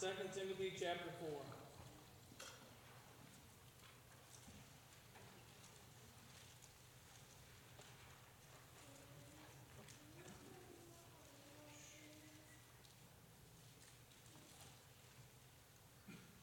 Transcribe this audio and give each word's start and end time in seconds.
2 0.00 0.06
Timothy 0.32 0.72
chapter 0.78 1.10
4. 1.18 1.28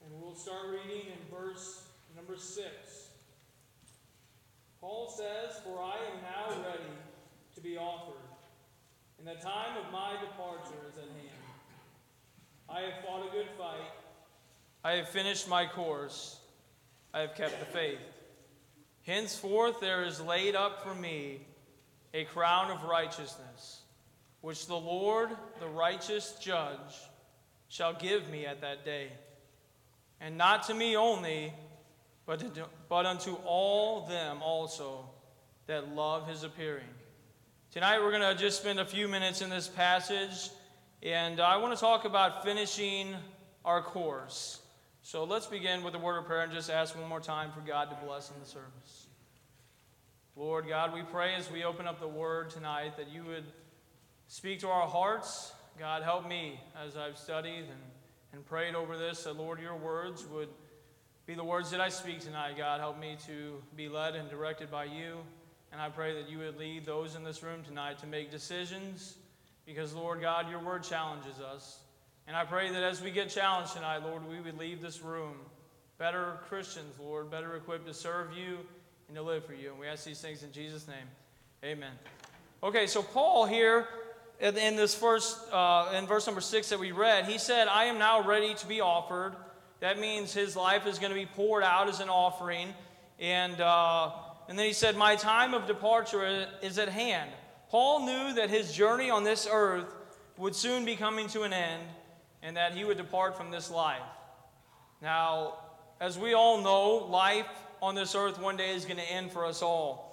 And 0.04 0.21
we'll 0.21 0.36
start 0.36 0.57
reading 0.71 1.05
in 1.07 1.14
verse 1.32 1.84
number 2.16 2.36
6. 2.36 2.66
Paul 4.82 5.07
says, 5.07 5.62
For 5.64 5.82
I 5.82 5.96
am 6.12 6.21
now 6.21 6.64
ready 6.68 6.84
to 7.54 7.62
be 7.62 7.77
offered, 7.77 8.16
and 9.20 9.27
the 9.27 9.36
time 9.36 9.77
of 9.77 9.91
my 9.93 10.12
departure 10.20 10.89
is 10.91 10.98
at 10.98 11.04
hand. 11.04 11.45
I 12.70 12.82
have 12.82 13.04
fought 13.05 13.27
a 13.27 13.32
good 13.32 13.47
fight. 13.57 13.91
I 14.84 14.94
have 14.94 15.09
finished 15.09 15.48
my 15.48 15.66
course. 15.66 16.40
I 17.13 17.21
have 17.21 17.35
kept 17.35 17.59
the 17.59 17.66
faith. 17.66 17.99
Henceforth 19.03 19.80
there 19.80 20.03
is 20.03 20.20
laid 20.20 20.55
up 20.55 20.84
for 20.84 20.93
me 20.93 21.41
a 22.13 22.26
crown 22.26 22.71
of 22.71 22.84
righteousness, 22.84 23.81
which 24.41 24.67
the 24.67 24.76
Lord, 24.76 25.30
the 25.59 25.67
righteous 25.67 26.35
judge, 26.41 26.80
shall 27.67 27.93
give 27.93 28.30
me 28.30 28.45
at 28.45 28.62
that 28.62 28.85
day. 28.85 29.09
And 30.21 30.38
not 30.38 30.63
to 30.68 30.73
me 30.73 30.95
only, 30.95 31.54
but, 32.26 32.40
to, 32.40 32.66
but 32.90 33.05
unto 33.05 33.35
all 33.45 34.07
them 34.07 34.41
also 34.41 35.09
that 35.68 35.93
love 35.93 36.27
his 36.27 36.43
appearing. 36.43 36.84
Tonight 37.71 37.99
we're 37.99 38.12
going 38.12 38.35
to 38.35 38.41
just 38.41 38.62
spend 38.62 38.79
a 38.79 38.85
few 38.85 39.07
minutes 39.07 39.41
in 39.41 39.49
this 39.49 39.68
passage, 39.68 40.49
and 41.05 41.40
I 41.40 41.58
want 41.58 41.72
to 41.72 41.80
talk 41.80 42.05
about 42.05 42.44
finishing 42.44 43.13
our 43.63 43.80
course. 43.80 44.59
So 45.04 45.23
let's 45.23 45.46
begin 45.46 45.84
with 45.84 45.94
a 45.94 46.00
word 46.00 46.18
of 46.18 46.26
prayer 46.26 46.41
and 46.41 46.52
just 46.52 46.71
ask 46.71 46.98
one 46.98 47.07
more 47.07 47.20
time 47.20 47.52
for 47.52 47.60
God 47.60 47.91
to 47.91 48.05
bless 48.07 48.32
in 48.32 48.40
the 48.40 48.46
service. 48.48 49.05
Lord 50.35 50.68
God, 50.68 50.96
we 50.96 51.04
pray 51.04 51.35
as 51.35 51.52
we 51.52 51.63
open 51.63 51.85
up 51.85 51.99
the 51.99 52.07
word 52.07 52.49
tonight 52.49 52.98
that 52.98 53.10
you 53.10 53.24
would 53.24 53.44
speak 54.27 54.62
to 54.62 54.68
our 54.68 54.88
hearts. 54.88 55.54
God, 55.77 56.02
help 56.02 56.27
me 56.27 56.60
as 56.84 56.98
I've 56.98 57.20
studied 57.20 57.66
and, 57.66 57.84
and 58.34 58.44
prayed 58.44 58.74
over 58.74 58.98
this, 58.98 59.26
that, 59.26 59.38
Lord, 59.38 59.62
your 59.62 59.76
words 59.76 60.26
would 60.26 60.49
be 61.27 61.35
the 61.35 61.44
words 61.44 61.70
that 61.70 61.82
I 61.82 61.90
speak 61.90 62.22
tonight. 62.22 62.57
God, 62.57 62.79
help 62.79 62.99
me 62.99 63.16
to 63.27 63.62
be 63.77 63.90
led 63.90 64.16
and 64.16 64.28
directed 64.28 64.72
by 64.72 64.85
you. 64.85 65.19
And 65.72 65.79
I 65.79 65.90
pray 65.90 66.16
that 66.16 66.31
you 66.31 66.40
would 66.40 66.57
lead 66.57 66.84
those 66.84 67.13
in 67.13 67.24
this 67.24 67.44
room 67.44 67.62
tonight 67.63 68.00
to 68.00 68.07
make 68.07 68.31
decisions 68.31 69.18
because, 69.66 69.94
Lord 69.94 70.22
God, 70.22 70.50
your 70.50 70.59
word 70.59 70.84
challenges 70.84 71.40
us. 71.40 71.80
And 72.28 72.35
I 72.35 72.44
pray 72.44 72.72
that 72.72 72.84
as 72.84 73.02
we 73.02 73.12
get 73.12 73.30
challenged 73.30 73.74
tonight, 73.74 74.03
Lord, 74.03 74.28
we 74.28 74.40
would 74.40 74.57
leave 74.57 74.81
this 74.81 75.02
room 75.02 75.35
better 75.97 76.40
Christians, 76.50 76.96
Lord, 77.00 77.31
better 77.31 77.56
equipped 77.56 77.88
to 77.88 77.94
serve 77.94 78.35
you 78.35 78.57
and 79.07 79.16
to 79.16 79.24
live 79.24 79.46
for 79.46 79.53
you. 79.53 79.72
And 79.72 79.80
we 79.80 79.88
ask 79.88 80.03
these 80.03 80.19
things 80.19 80.44
in 80.44 80.52
Jesus' 80.52 80.88
name. 80.88 81.07
Amen. 81.63 81.91
Okay, 82.63 82.88
so 82.88 83.02
Paul 83.02 83.46
here 83.46 83.88
in 84.40 84.75
this 84.75 84.94
first, 84.94 85.38
uh, 85.52 85.94
in 85.96 86.06
verse 86.06 86.25
number 86.25 86.41
six 86.41 86.69
that 86.69 86.79
we 86.79 86.91
read, 86.91 87.25
he 87.25 87.38
said, 87.38 87.68
I 87.68 87.85
am 87.85 87.97
now 87.97 88.28
ready 88.28 88.53
to 88.56 88.68
be 88.68 88.81
offered. 88.81 89.35
That 89.79 90.00
means 90.00 90.34
his 90.34 90.56
life 90.56 90.88
is 90.88 91.00
going 91.00 91.12
to 91.12 91.19
be 91.19 91.25
poured 91.25 91.63
out 91.63 91.88
as 91.88 92.00
an 92.00 92.09
offering. 92.09 92.74
And, 93.19 93.59
uh, 93.62 94.12
and 94.50 94.57
then 94.59 94.66
he 94.66 94.74
said, 94.74 94.97
My 94.97 95.16
time 95.16 95.53
of 95.53 95.68
departure 95.68 96.47
is 96.62 96.78
at 96.78 96.90
hand. 96.90 97.29
Paul 97.69 98.06
knew 98.06 98.34
that 98.35 98.50
his 98.50 98.74
journey 98.74 99.09
on 99.09 99.24
this 99.24 99.47
earth 99.50 99.94
would 100.38 100.56
soon 100.56 100.85
be 100.85 100.96
coming 100.96 101.28
to 101.30 101.44
an 101.44 101.53
end 101.53 101.84
and 102.44 102.57
that 102.57 102.74
he 102.74 102.84
would 102.84 102.97
depart 102.97 103.38
from 103.38 103.52
this 103.52 103.72
life. 103.72 104.02
Now, 105.02 105.56
as 106.00 106.19
we 106.19 106.34
all 106.34 106.62
know, 106.62 107.07
life 107.07 107.47
on 107.81 107.96
this 107.96 108.16
earth 108.16 108.40
one 108.40 108.57
day 108.57 108.75
is 108.75 108.85
going 108.85 108.97
to 108.97 109.12
end 109.12 109.31
for 109.31 109.46
us 109.46 109.62
all. 109.62 110.06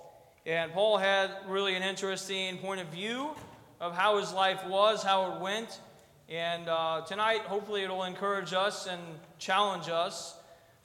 And 0.47 0.73
Paul 0.73 0.99
had 0.99 1.31
really 1.47 1.75
an 1.77 1.83
interesting 1.83 2.59
point 2.59 2.81
of 2.81 2.89
view 2.89 3.31
of 3.81 3.95
how 3.95 4.19
his 4.19 4.33
life 4.33 4.65
was, 4.67 5.03
how 5.03 5.33
it 5.33 5.41
went. 5.41 5.81
And 6.29 6.69
uh, 6.69 7.03
tonight, 7.07 7.43
hopefully, 7.43 7.83
it'll 7.83 8.05
encourage 8.05 8.53
us 8.53 8.87
and 8.87 9.01
challenge 9.39 9.89
us. 9.89 10.37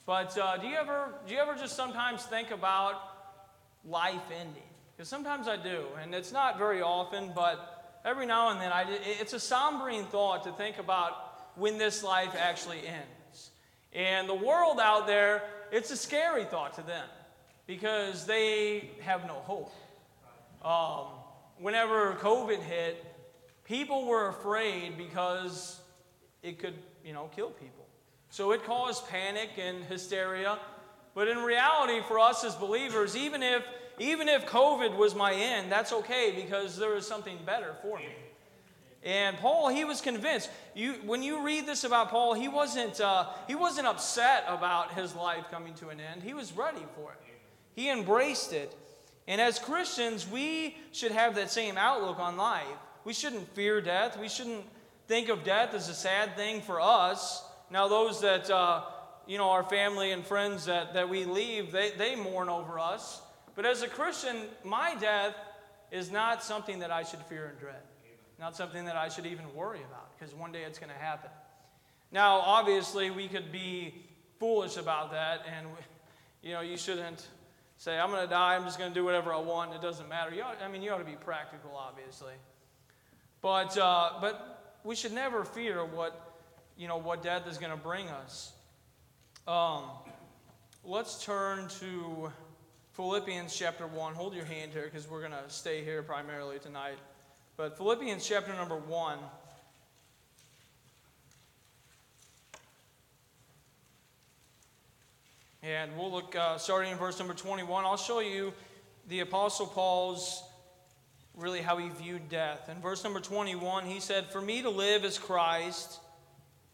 But 0.04 0.36
uh, 0.38 0.56
do 0.58 0.66
you 0.66 0.76
ever 0.76 1.14
do 1.26 1.34
you 1.34 1.40
ever 1.40 1.54
just 1.54 1.76
sometimes 1.76 2.24
think 2.24 2.50
about 2.50 3.00
life 3.84 4.22
ending? 4.30 4.62
Because 4.98 5.08
sometimes 5.08 5.46
I 5.46 5.56
do, 5.56 5.84
and 6.02 6.12
it's 6.12 6.32
not 6.32 6.58
very 6.58 6.82
often, 6.82 7.30
but 7.32 8.00
every 8.04 8.26
now 8.26 8.50
and 8.50 8.60
then, 8.60 8.72
I, 8.72 8.84
it's 9.20 9.32
a 9.32 9.36
sombering 9.36 10.04
thought 10.08 10.42
to 10.42 10.50
think 10.50 10.78
about 10.78 11.12
when 11.54 11.78
this 11.78 12.02
life 12.02 12.34
actually 12.36 12.80
ends. 12.84 13.50
And 13.92 14.28
the 14.28 14.34
world 14.34 14.80
out 14.80 15.06
there, 15.06 15.44
it's 15.70 15.92
a 15.92 15.96
scary 15.96 16.44
thought 16.46 16.74
to 16.74 16.82
them 16.82 17.06
because 17.68 18.26
they 18.26 18.90
have 19.02 19.24
no 19.24 19.34
hope. 19.34 19.72
Um, 20.64 21.06
whenever 21.58 22.14
COVID 22.14 22.60
hit, 22.60 23.04
people 23.62 24.04
were 24.04 24.26
afraid 24.30 24.98
because 24.98 25.80
it 26.42 26.58
could, 26.58 26.74
you 27.04 27.12
know, 27.12 27.30
kill 27.36 27.50
people. 27.50 27.86
So 28.30 28.50
it 28.50 28.64
caused 28.64 29.06
panic 29.06 29.50
and 29.58 29.84
hysteria. 29.84 30.58
But 31.14 31.28
in 31.28 31.38
reality, 31.38 32.00
for 32.08 32.18
us 32.18 32.42
as 32.42 32.56
believers, 32.56 33.16
even 33.16 33.44
if 33.44 33.62
even 33.98 34.28
if 34.28 34.46
COVID 34.46 34.96
was 34.96 35.14
my 35.14 35.32
end, 35.32 35.70
that's 35.70 35.92
okay 35.92 36.32
because 36.34 36.76
there 36.76 36.96
is 36.96 37.06
something 37.06 37.38
better 37.44 37.74
for 37.82 37.98
me. 37.98 38.06
And 39.04 39.36
Paul, 39.36 39.68
he 39.68 39.84
was 39.84 40.00
convinced. 40.00 40.50
You, 40.74 40.94
when 41.04 41.22
you 41.22 41.44
read 41.44 41.66
this 41.66 41.84
about 41.84 42.10
Paul, 42.10 42.34
he 42.34 42.48
wasn't, 42.48 43.00
uh, 43.00 43.26
he 43.46 43.54
wasn't 43.54 43.86
upset 43.86 44.44
about 44.48 44.94
his 44.94 45.14
life 45.14 45.44
coming 45.50 45.74
to 45.74 45.88
an 45.88 46.00
end. 46.00 46.22
He 46.22 46.34
was 46.34 46.52
ready 46.52 46.84
for 46.96 47.12
it. 47.12 47.18
He 47.74 47.90
embraced 47.90 48.52
it. 48.52 48.74
And 49.28 49.40
as 49.40 49.58
Christians, 49.58 50.26
we 50.28 50.76
should 50.90 51.12
have 51.12 51.34
that 51.36 51.50
same 51.50 51.76
outlook 51.76 52.18
on 52.18 52.36
life. 52.36 52.66
We 53.04 53.12
shouldn't 53.12 53.48
fear 53.54 53.80
death. 53.80 54.18
We 54.18 54.28
shouldn't 54.28 54.64
think 55.06 55.28
of 55.28 55.44
death 55.44 55.74
as 55.74 55.88
a 55.88 55.94
sad 55.94 56.34
thing 56.36 56.60
for 56.60 56.80
us. 56.80 57.44
Now, 57.70 57.86
those 57.88 58.20
that, 58.22 58.50
uh, 58.50 58.82
you 59.26 59.38
know, 59.38 59.50
our 59.50 59.62
family 59.62 60.10
and 60.10 60.26
friends 60.26 60.64
that, 60.64 60.94
that 60.94 61.08
we 61.08 61.24
leave, 61.24 61.70
they, 61.70 61.92
they 61.92 62.16
mourn 62.16 62.48
over 62.48 62.78
us. 62.78 63.20
But 63.58 63.66
as 63.66 63.82
a 63.82 63.88
Christian, 63.88 64.36
my 64.62 64.94
death 65.00 65.34
is 65.90 66.12
not 66.12 66.44
something 66.44 66.78
that 66.78 66.92
I 66.92 67.02
should 67.02 67.18
fear 67.22 67.46
and 67.46 67.58
dread. 67.58 67.82
Not 68.38 68.54
something 68.54 68.84
that 68.84 68.94
I 68.94 69.08
should 69.08 69.26
even 69.26 69.52
worry 69.52 69.80
about, 69.80 70.16
because 70.16 70.32
one 70.32 70.52
day 70.52 70.62
it's 70.62 70.78
going 70.78 70.92
to 70.92 70.98
happen. 70.98 71.28
Now, 72.12 72.38
obviously, 72.38 73.10
we 73.10 73.26
could 73.26 73.50
be 73.50 74.06
foolish 74.38 74.76
about 74.76 75.10
that, 75.10 75.44
and, 75.52 75.66
you 76.40 76.52
know, 76.52 76.60
you 76.60 76.76
shouldn't 76.76 77.26
say, 77.78 77.98
I'm 77.98 78.10
going 78.10 78.22
to 78.22 78.30
die, 78.30 78.54
I'm 78.54 78.62
just 78.62 78.78
going 78.78 78.92
to 78.92 78.94
do 78.94 79.04
whatever 79.04 79.34
I 79.34 79.40
want, 79.40 79.72
And 79.72 79.82
it 79.82 79.84
doesn't 79.84 80.08
matter. 80.08 80.32
You 80.32 80.42
ought, 80.42 80.62
I 80.62 80.68
mean, 80.68 80.80
you 80.80 80.92
ought 80.92 80.98
to 80.98 81.04
be 81.04 81.16
practical, 81.16 81.76
obviously. 81.76 82.34
But, 83.42 83.76
uh, 83.76 84.20
but 84.20 84.78
we 84.84 84.94
should 84.94 85.12
never 85.12 85.44
fear 85.44 85.84
what, 85.84 86.38
you 86.76 86.86
know, 86.86 86.98
what 86.98 87.24
death 87.24 87.48
is 87.48 87.58
going 87.58 87.72
to 87.72 87.76
bring 87.76 88.08
us. 88.08 88.52
Um, 89.48 89.82
let's 90.84 91.24
turn 91.24 91.66
to 91.80 92.30
Philippians 92.98 93.56
chapter 93.56 93.86
1. 93.86 94.14
Hold 94.14 94.34
your 94.34 94.44
hand 94.44 94.72
here 94.72 94.82
because 94.82 95.08
we're 95.08 95.20
going 95.20 95.30
to 95.30 95.44
stay 95.46 95.84
here 95.84 96.02
primarily 96.02 96.58
tonight. 96.58 96.98
But 97.56 97.76
Philippians 97.76 98.26
chapter 98.26 98.52
number 98.52 98.74
1. 98.74 99.18
And 105.62 105.96
we'll 105.96 106.10
look 106.10 106.34
uh, 106.34 106.58
starting 106.58 106.90
in 106.90 106.98
verse 106.98 107.20
number 107.20 107.34
21. 107.34 107.84
I'll 107.84 107.96
show 107.96 108.18
you 108.18 108.52
the 109.06 109.20
Apostle 109.20 109.68
Paul's 109.68 110.42
really 111.36 111.60
how 111.60 111.76
he 111.76 111.90
viewed 111.90 112.28
death. 112.28 112.68
In 112.68 112.82
verse 112.82 113.04
number 113.04 113.20
21, 113.20 113.86
he 113.86 114.00
said, 114.00 114.26
For 114.26 114.40
me 114.40 114.62
to 114.62 114.70
live 114.70 115.04
is 115.04 115.18
Christ, 115.18 116.00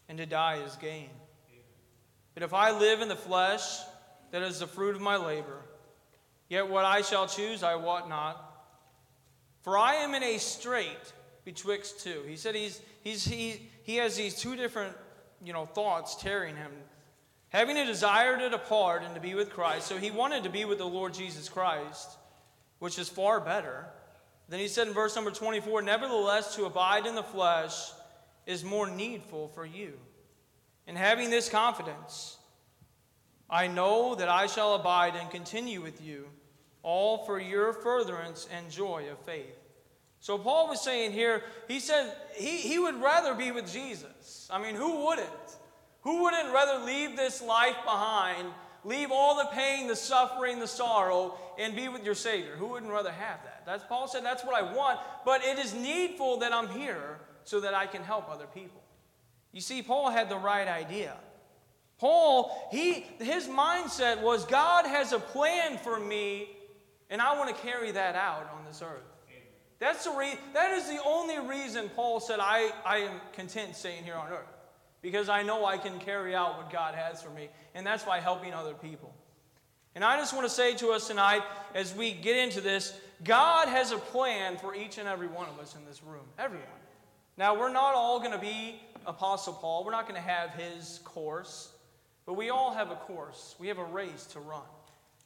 and 0.09 0.17
to 0.17 0.25
die 0.25 0.63
is 0.65 0.75
gain. 0.77 1.09
But 2.33 2.41
if 2.41 2.51
I 2.51 2.71
live 2.71 3.01
in 3.01 3.09
the 3.09 3.15
flesh, 3.15 3.77
that 4.31 4.41
is 4.41 4.57
the 4.57 4.65
fruit 4.65 4.95
of 4.95 5.01
my 5.01 5.17
labor. 5.17 5.61
Yet 6.49 6.69
what 6.69 6.85
I 6.85 7.01
shall 7.01 7.27
choose, 7.27 7.63
I 7.63 7.75
wot 7.75 8.07
not. 8.07 8.41
For 9.61 9.77
I 9.77 9.95
am 9.95 10.13
in 10.13 10.23
a 10.23 10.37
strait 10.37 11.13
betwixt 11.43 12.01
two. 12.01 12.23
He 12.27 12.35
said 12.35 12.55
he's, 12.55 12.81
he's, 13.03 13.25
he, 13.25 13.69
he 13.83 13.95
has 13.97 14.15
these 14.15 14.35
two 14.35 14.55
different 14.55 14.95
you 15.43 15.53
know, 15.53 15.65
thoughts 15.65 16.15
tearing 16.15 16.55
him. 16.55 16.71
Having 17.49 17.77
a 17.77 17.85
desire 17.85 18.37
to 18.37 18.49
depart 18.49 19.03
and 19.03 19.15
to 19.15 19.21
be 19.21 19.33
with 19.33 19.51
Christ. 19.51 19.87
So 19.87 19.97
he 19.97 20.11
wanted 20.11 20.43
to 20.43 20.49
be 20.49 20.65
with 20.65 20.77
the 20.77 20.85
Lord 20.85 21.13
Jesus 21.13 21.47
Christ, 21.49 22.09
which 22.79 22.99
is 22.99 23.07
far 23.09 23.39
better. 23.39 23.85
Then 24.49 24.59
he 24.59 24.67
said 24.67 24.87
in 24.87 24.93
verse 24.93 25.15
number 25.15 25.31
24, 25.31 25.81
Nevertheless, 25.81 26.55
to 26.55 26.65
abide 26.65 27.05
in 27.05 27.15
the 27.15 27.23
flesh 27.23 27.91
is 28.45 28.63
more 28.63 28.89
needful 28.89 29.47
for 29.49 29.65
you. 29.65 29.93
And 30.87 30.97
having 30.97 31.29
this 31.29 31.49
confidence, 31.49 32.34
I 33.49 33.67
know 33.67 34.15
that 34.15 34.29
I 34.29 34.47
shall 34.47 34.75
abide 34.75 35.15
and 35.15 35.29
continue 35.29 35.81
with 35.81 36.01
you, 36.01 36.27
all 36.81 37.25
for 37.25 37.39
your 37.39 37.73
furtherance 37.73 38.47
and 38.55 38.71
joy 38.71 39.05
of 39.11 39.19
faith. 39.19 39.55
So 40.19 40.37
Paul 40.39 40.69
was 40.69 40.81
saying 40.81 41.11
here, 41.11 41.43
he 41.67 41.79
said 41.79 42.11
he, 42.35 42.57
he 42.57 42.79
would 42.79 42.99
rather 43.01 43.35
be 43.35 43.51
with 43.51 43.71
Jesus. 43.71 44.49
I 44.51 44.59
mean, 44.59 44.73
who 44.73 45.05
wouldn't? 45.05 45.27
Who 46.01 46.23
wouldn't 46.23 46.51
rather 46.51 46.83
leave 46.83 47.15
this 47.15 47.43
life 47.43 47.75
behind, 47.83 48.47
leave 48.83 49.11
all 49.11 49.35
the 49.37 49.49
pain, 49.53 49.87
the 49.87 49.95
suffering, 49.95 50.59
the 50.59 50.67
sorrow, 50.67 51.35
and 51.59 51.75
be 51.75 51.89
with 51.89 52.03
your 52.03 52.15
Savior? 52.15 52.55
Who 52.55 52.67
wouldn't 52.67 52.91
rather 52.91 53.11
have 53.11 53.43
that? 53.43 53.63
That's 53.65 53.83
Paul 53.83 54.07
said 54.07 54.23
that's 54.25 54.43
what 54.43 54.55
I 54.55 54.73
want, 54.73 54.99
but 55.25 55.43
it 55.43 55.59
is 55.59 55.75
needful 55.75 56.37
that 56.37 56.51
I'm 56.51 56.69
here 56.69 57.19
so 57.43 57.59
that 57.59 57.75
I 57.75 57.85
can 57.85 58.03
help 58.03 58.29
other 58.29 58.47
people. 58.47 58.81
You 59.51 59.61
see, 59.61 59.83
Paul 59.83 60.09
had 60.09 60.29
the 60.29 60.37
right 60.37 60.67
idea. 60.67 61.15
Paul, 61.97 62.69
he 62.71 63.05
his 63.19 63.47
mindset 63.47 64.21
was 64.21 64.45
God 64.45 64.85
has 64.85 65.13
a 65.13 65.19
plan 65.19 65.77
for 65.77 65.99
me, 65.99 66.49
and 67.09 67.21
I 67.21 67.37
want 67.37 67.55
to 67.55 67.61
carry 67.61 67.91
that 67.91 68.15
out 68.15 68.49
on 68.57 68.65
this 68.65 68.81
earth. 68.81 69.03
That's 69.79 70.05
the 70.05 70.11
re- 70.11 70.39
that 70.53 70.71
is 70.71 70.87
the 70.87 70.99
only 71.05 71.39
reason 71.39 71.89
Paul 71.95 72.19
said, 72.19 72.39
I, 72.39 72.71
I 72.85 72.97
am 72.99 73.21
content 73.33 73.75
staying 73.75 74.03
here 74.03 74.15
on 74.15 74.29
earth. 74.29 74.47
Because 75.01 75.29
I 75.29 75.43
know 75.43 75.65
I 75.65 75.77
can 75.77 75.99
carry 75.99 76.33
out 76.33 76.57
what 76.57 76.71
God 76.71 76.95
has 76.95 77.21
for 77.21 77.29
me. 77.29 77.49
And 77.75 77.85
that's 77.85 78.03
by 78.03 78.19
helping 78.19 78.53
other 78.53 78.73
people. 78.73 79.13
And 79.93 80.03
I 80.03 80.17
just 80.17 80.33
want 80.33 80.47
to 80.47 80.53
say 80.53 80.75
to 80.77 80.89
us 80.89 81.07
tonight, 81.07 81.43
as 81.75 81.93
we 81.93 82.11
get 82.11 82.37
into 82.37 82.59
this, 82.59 82.97
God 83.23 83.67
has 83.67 83.91
a 83.91 83.97
plan 83.97 84.57
for 84.57 84.73
each 84.73 84.97
and 84.97 85.07
every 85.07 85.27
one 85.27 85.47
of 85.47 85.59
us 85.59 85.75
in 85.75 85.85
this 85.85 86.01
room. 86.03 86.25
Everyone. 86.39 86.67
Now, 87.37 87.59
we're 87.59 87.71
not 87.71 87.93
all 87.93 88.19
going 88.19 88.31
to 88.31 88.39
be 88.39 88.81
Apostle 89.05 89.53
Paul. 89.53 89.83
We're 89.85 89.91
not 89.91 90.07
going 90.07 90.19
to 90.19 90.27
have 90.27 90.51
his 90.51 90.99
course. 91.03 91.71
But 92.25 92.33
we 92.33 92.49
all 92.49 92.73
have 92.73 92.91
a 92.91 92.95
course. 92.95 93.55
We 93.59 93.67
have 93.67 93.77
a 93.77 93.85
race 93.85 94.25
to 94.27 94.39
run. 94.39 94.61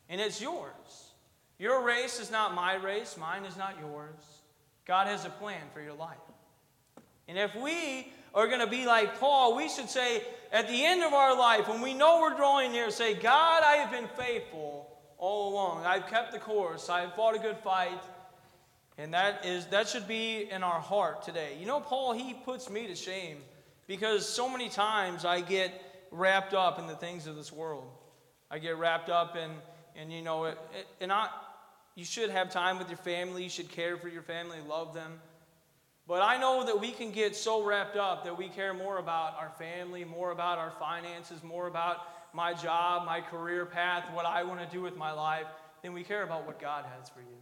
And 0.10 0.20
it's 0.20 0.42
yours. 0.42 1.12
Your 1.58 1.84
race 1.84 2.20
is 2.20 2.32
not 2.32 2.54
my 2.54 2.76
race. 2.76 3.18
Mine 3.18 3.46
is 3.46 3.58
not 3.58 3.76
yours. 3.80 4.42
God 4.86 5.08
has 5.08 5.26
a 5.26 5.30
plan 5.30 5.62
for 5.74 5.82
your 5.82 5.94
life. 5.94 6.18
And 7.28 7.38
if 7.38 7.56
we 7.56 8.12
are 8.34 8.48
going 8.48 8.60
to 8.60 8.68
be 8.68 8.86
like 8.86 9.20
Paul, 9.20 9.56
we 9.56 9.70
should 9.70 9.90
say 9.90 10.24
at 10.52 10.68
the 10.68 10.86
end 10.86 11.04
of 11.04 11.14
our 11.14 11.38
life, 11.38 11.68
when 11.68 11.82
we 11.82 11.94
know 11.94 12.22
we're 12.22 12.36
drawing 12.36 12.72
near, 12.72 12.90
say, 12.90 13.14
God, 13.14 13.62
I 13.64 13.76
have 13.76 13.92
been 13.92 14.08
faithful 14.18 14.90
all 15.20 15.54
along. 15.54 15.86
I've 15.86 16.08
kept 16.08 16.32
the 16.32 16.40
course. 16.40 16.90
I've 16.90 17.14
fought 17.14 17.36
a 17.36 17.40
good 17.40 17.58
fight. 17.58 18.02
And 18.98 19.14
that 19.14 19.46
is 19.46 19.66
that 19.68 19.88
should 19.88 20.08
be 20.08 20.50
in 20.52 20.64
our 20.64 20.80
heart 20.80 21.24
today. 21.24 21.56
You 21.60 21.66
know, 21.66 21.80
Paul, 21.80 22.14
he 22.14 22.34
puts 22.34 22.70
me 22.70 22.88
to 22.88 22.96
shame 22.96 23.38
because 23.88 24.28
so 24.28 24.50
many 24.50 24.68
times 24.68 25.24
I 25.24 25.40
get 25.40 25.82
wrapped 26.12 26.54
up 26.54 26.80
in 26.80 26.88
the 26.88 26.96
things 26.96 27.28
of 27.28 27.36
this 27.36 27.52
world. 27.52 27.90
I 28.52 28.60
get 28.60 28.78
wrapped 28.78 29.10
up 29.10 29.36
in, 29.36 29.52
and 29.96 30.12
you 30.12 30.22
know, 30.22 30.46
it, 30.46 30.58
it, 30.78 30.88
and 31.02 31.12
I, 31.12 31.30
you 31.96 32.06
should 32.06 32.30
have 32.30 32.52
time 32.52 32.78
with 32.78 32.90
your 32.90 32.98
family. 32.98 33.44
You 33.44 33.50
should 33.50 33.70
care 33.70 33.98
for 33.98 34.08
your 34.08 34.24
family, 34.24 34.58
love 34.68 34.94
them. 34.94 35.20
But 36.08 36.24
I 36.24 36.38
know 36.38 36.66
that 36.66 36.80
we 36.80 36.92
can 36.92 37.12
get 37.12 37.36
so 37.36 37.64
wrapped 37.64 37.96
up 37.96 38.24
that 38.24 38.36
we 38.36 38.50
care 38.50 38.74
more 38.74 38.98
about 38.98 39.36
our 39.38 39.52
family, 39.60 40.04
more 40.04 40.32
about 40.32 40.58
our 40.58 40.72
finances, 40.72 41.44
more 41.44 41.68
about 41.68 41.98
my 42.34 42.54
job, 42.54 43.06
my 43.06 43.22
career 43.22 43.66
path, 43.66 44.06
what 44.14 44.26
I 44.26 44.44
want 44.44 44.60
to 44.60 44.76
do 44.76 44.82
with 44.82 44.98
my 44.98 45.12
life, 45.12 45.46
than 45.84 45.94
we 45.94 46.04
care 46.04 46.24
about 46.24 46.48
what 46.48 46.60
God 46.60 46.86
has 46.98 47.10
for 47.10 47.20
you. 47.20 47.38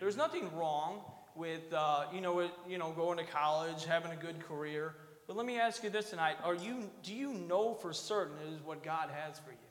There's 0.00 0.16
nothing 0.16 0.50
wrong 0.56 1.02
with 1.36 1.72
uh, 1.72 2.06
you 2.12 2.20
know 2.20 2.50
you 2.68 2.78
know 2.78 2.92
going 2.92 3.18
to 3.18 3.24
college, 3.24 3.84
having 3.84 4.12
a 4.12 4.16
good 4.16 4.40
career. 4.40 4.94
But 5.30 5.36
let 5.36 5.46
me 5.46 5.60
ask 5.60 5.84
you 5.84 5.90
this 5.90 6.10
tonight: 6.10 6.38
Are 6.42 6.56
you 6.56 6.90
do 7.04 7.14
you 7.14 7.32
know 7.32 7.74
for 7.74 7.92
certain 7.92 8.34
it 8.44 8.52
is 8.52 8.60
what 8.64 8.82
God 8.82 9.10
has 9.10 9.38
for 9.38 9.52
you? 9.52 9.68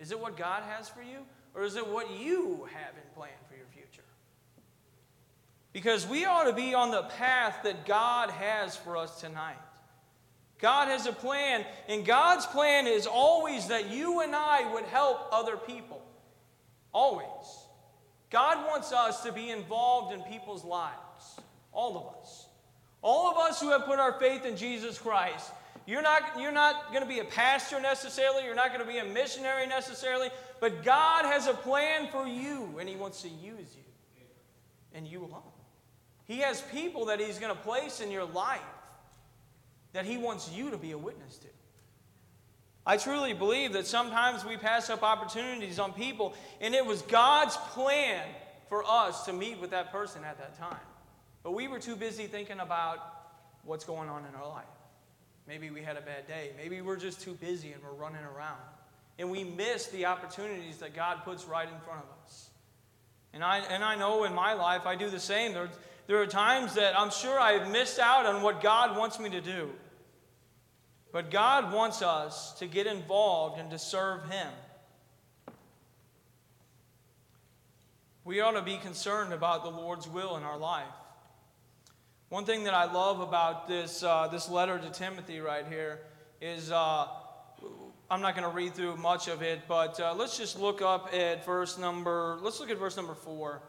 Is 0.00 0.12
it 0.12 0.18
what 0.18 0.34
God 0.34 0.62
has 0.62 0.88
for 0.88 1.02
you, 1.02 1.26
or 1.54 1.62
is 1.64 1.76
it 1.76 1.86
what 1.86 2.10
you 2.12 2.66
have 2.72 2.94
in 2.94 3.02
plan 3.14 3.28
for 3.50 3.54
your 3.54 3.66
future? 3.66 4.06
Because 5.74 6.06
we 6.06 6.24
ought 6.24 6.44
to 6.44 6.54
be 6.54 6.72
on 6.72 6.90
the 6.90 7.02
path 7.02 7.58
that 7.64 7.84
God 7.84 8.30
has 8.30 8.78
for 8.78 8.96
us 8.96 9.20
tonight. 9.20 9.58
God 10.58 10.88
has 10.88 11.04
a 11.04 11.12
plan, 11.12 11.66
and 11.86 12.06
God's 12.06 12.46
plan 12.46 12.86
is 12.86 13.06
always 13.06 13.68
that 13.68 13.90
you 13.90 14.22
and 14.22 14.34
I 14.34 14.72
would 14.72 14.84
help 14.84 15.28
other 15.30 15.58
people. 15.58 16.00
Always. 16.94 17.26
God 18.30 18.66
wants 18.66 18.90
us 18.92 19.22
to 19.24 19.32
be 19.32 19.50
involved 19.50 20.14
in 20.14 20.22
people's 20.22 20.64
lives. 20.64 21.38
All 21.74 21.98
of 21.98 22.22
us. 22.22 22.47
All 23.02 23.30
of 23.30 23.36
us 23.36 23.60
who 23.60 23.70
have 23.70 23.84
put 23.84 23.98
our 23.98 24.12
faith 24.18 24.44
in 24.44 24.56
Jesus 24.56 24.98
Christ. 24.98 25.52
You're 25.86 26.02
not, 26.02 26.38
you're 26.38 26.52
not 26.52 26.90
going 26.90 27.02
to 27.02 27.08
be 27.08 27.20
a 27.20 27.24
pastor 27.24 27.80
necessarily, 27.80 28.44
you're 28.44 28.54
not 28.54 28.74
going 28.74 28.84
to 28.84 28.86
be 28.86 28.98
a 28.98 29.04
missionary 29.04 29.66
necessarily, 29.66 30.28
but 30.60 30.84
God 30.84 31.24
has 31.24 31.46
a 31.46 31.54
plan 31.54 32.08
for 32.10 32.26
you, 32.26 32.76
and 32.78 32.86
He 32.86 32.94
wants 32.94 33.22
to 33.22 33.28
use 33.28 33.74
you. 33.74 33.84
And 34.92 35.06
you 35.06 35.20
alone. 35.20 35.42
He 36.26 36.40
has 36.40 36.60
people 36.60 37.06
that 37.06 37.20
He's 37.20 37.38
going 37.38 37.54
to 37.54 37.62
place 37.62 38.00
in 38.00 38.10
your 38.10 38.26
life 38.26 38.60
that 39.92 40.04
He 40.04 40.18
wants 40.18 40.50
you 40.52 40.70
to 40.70 40.76
be 40.76 40.92
a 40.92 40.98
witness 40.98 41.38
to. 41.38 41.48
I 42.84 42.96
truly 42.96 43.32
believe 43.32 43.72
that 43.74 43.86
sometimes 43.86 44.44
we 44.44 44.56
pass 44.56 44.90
up 44.90 45.02
opportunities 45.02 45.78
on 45.78 45.92
people, 45.92 46.34
and 46.60 46.74
it 46.74 46.84
was 46.84 47.02
God's 47.02 47.56
plan 47.72 48.24
for 48.68 48.82
us 48.86 49.24
to 49.24 49.32
meet 49.32 49.60
with 49.60 49.70
that 49.70 49.92
person 49.92 50.24
at 50.24 50.38
that 50.38 50.58
time. 50.58 50.76
But 51.48 51.54
we 51.54 51.66
were 51.66 51.78
too 51.78 51.96
busy 51.96 52.26
thinking 52.26 52.60
about 52.60 52.98
what's 53.64 53.86
going 53.86 54.10
on 54.10 54.26
in 54.26 54.34
our 54.34 54.46
life. 54.46 54.66
Maybe 55.46 55.70
we 55.70 55.80
had 55.80 55.96
a 55.96 56.02
bad 56.02 56.28
day. 56.28 56.50
Maybe 56.58 56.82
we're 56.82 56.98
just 56.98 57.22
too 57.22 57.32
busy 57.40 57.72
and 57.72 57.82
we're 57.82 57.98
running 57.98 58.20
around. 58.22 58.60
And 59.18 59.30
we 59.30 59.44
miss 59.44 59.86
the 59.86 60.04
opportunities 60.04 60.76
that 60.80 60.94
God 60.94 61.24
puts 61.24 61.46
right 61.46 61.66
in 61.66 61.80
front 61.86 62.00
of 62.00 62.26
us. 62.26 62.50
And 63.32 63.42
I, 63.42 63.60
and 63.60 63.82
I 63.82 63.94
know 63.94 64.24
in 64.24 64.34
my 64.34 64.52
life 64.52 64.84
I 64.84 64.94
do 64.94 65.08
the 65.08 65.18
same. 65.18 65.54
There, 65.54 65.70
there 66.06 66.20
are 66.20 66.26
times 66.26 66.74
that 66.74 66.92
I'm 67.00 67.10
sure 67.10 67.40
I've 67.40 67.70
missed 67.70 67.98
out 67.98 68.26
on 68.26 68.42
what 68.42 68.60
God 68.60 68.98
wants 68.98 69.18
me 69.18 69.30
to 69.30 69.40
do. 69.40 69.70
But 71.12 71.30
God 71.30 71.72
wants 71.72 72.02
us 72.02 72.52
to 72.58 72.66
get 72.66 72.86
involved 72.86 73.58
and 73.58 73.70
to 73.70 73.78
serve 73.78 74.30
Him. 74.30 74.48
We 78.26 78.42
ought 78.42 78.50
to 78.50 78.60
be 78.60 78.76
concerned 78.76 79.32
about 79.32 79.64
the 79.64 79.70
Lord's 79.70 80.06
will 80.06 80.36
in 80.36 80.42
our 80.42 80.58
life. 80.58 80.84
One 82.28 82.44
thing 82.44 82.64
that 82.64 82.74
I 82.74 82.92
love 82.92 83.20
about 83.20 83.68
this, 83.68 84.02
uh, 84.02 84.28
this 84.28 84.50
letter 84.50 84.78
to 84.78 84.90
Timothy 84.90 85.40
right 85.40 85.64
here 85.66 86.00
is 86.42 86.70
uh, 86.70 87.06
I'm 88.10 88.20
not 88.20 88.36
going 88.36 88.48
to 88.48 88.54
read 88.54 88.74
through 88.74 88.96
much 88.98 89.28
of 89.28 89.40
it, 89.40 89.62
but 89.66 89.98
uh, 89.98 90.14
let's 90.14 90.36
just 90.36 90.60
look 90.60 90.82
up 90.82 91.14
at 91.14 91.46
verse 91.46 91.78
number, 91.78 92.38
let's 92.42 92.60
look 92.60 92.70
at 92.70 92.78
verse 92.78 92.96
number 92.96 93.14
four. 93.14 93.62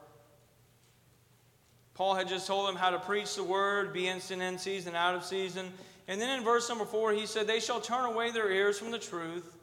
Paul 1.93 2.15
had 2.15 2.27
just 2.27 2.47
told 2.47 2.67
them 2.67 2.75
how 2.75 2.89
to 2.89 2.99
preach 2.99 3.35
the 3.35 3.43
word, 3.43 3.93
be 3.93 4.07
instant 4.07 4.41
in 4.41 4.57
season, 4.57 4.95
out 4.95 5.15
of 5.15 5.23
season. 5.23 5.71
And 6.07 6.19
then 6.19 6.37
in 6.37 6.43
verse 6.43 6.67
number 6.67 6.85
four, 6.85 7.11
he 7.13 7.25
said, 7.25 7.47
They 7.47 7.59
shall 7.59 7.81
turn 7.81 8.05
away 8.05 8.31
their 8.31 8.51
ears 8.51 8.79
from 8.79 8.91
the 8.91 8.99
truth 8.99 9.55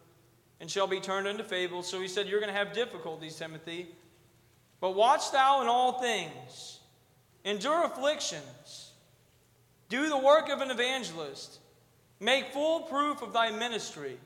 and 0.61 0.71
shall 0.71 0.87
be 0.87 1.01
turned 1.01 1.27
into 1.27 1.45
fables. 1.45 1.89
So 1.89 2.01
he 2.01 2.09
said, 2.09 2.29
You're 2.29 2.41
going 2.41 2.53
to 2.53 2.59
have 2.59 2.73
difficulties, 2.73 3.37
Timothy. 3.37 3.89
But 4.81 4.95
watch 4.95 5.33
thou 5.33 5.63
in 5.63 5.69
all 5.69 6.01
things, 6.01 6.81
endure 7.45 7.85
afflictions, 7.85 8.86
do 9.89 10.09
the 10.09 10.19
work 10.19 10.49
of 10.49 10.61
an 10.61 10.71
evangelist, 10.71 11.59
make 12.21 12.53
full 12.53 12.81
proof 12.81 13.23
of 13.23 13.33
thy 13.33 13.51
ministry. 13.51 14.19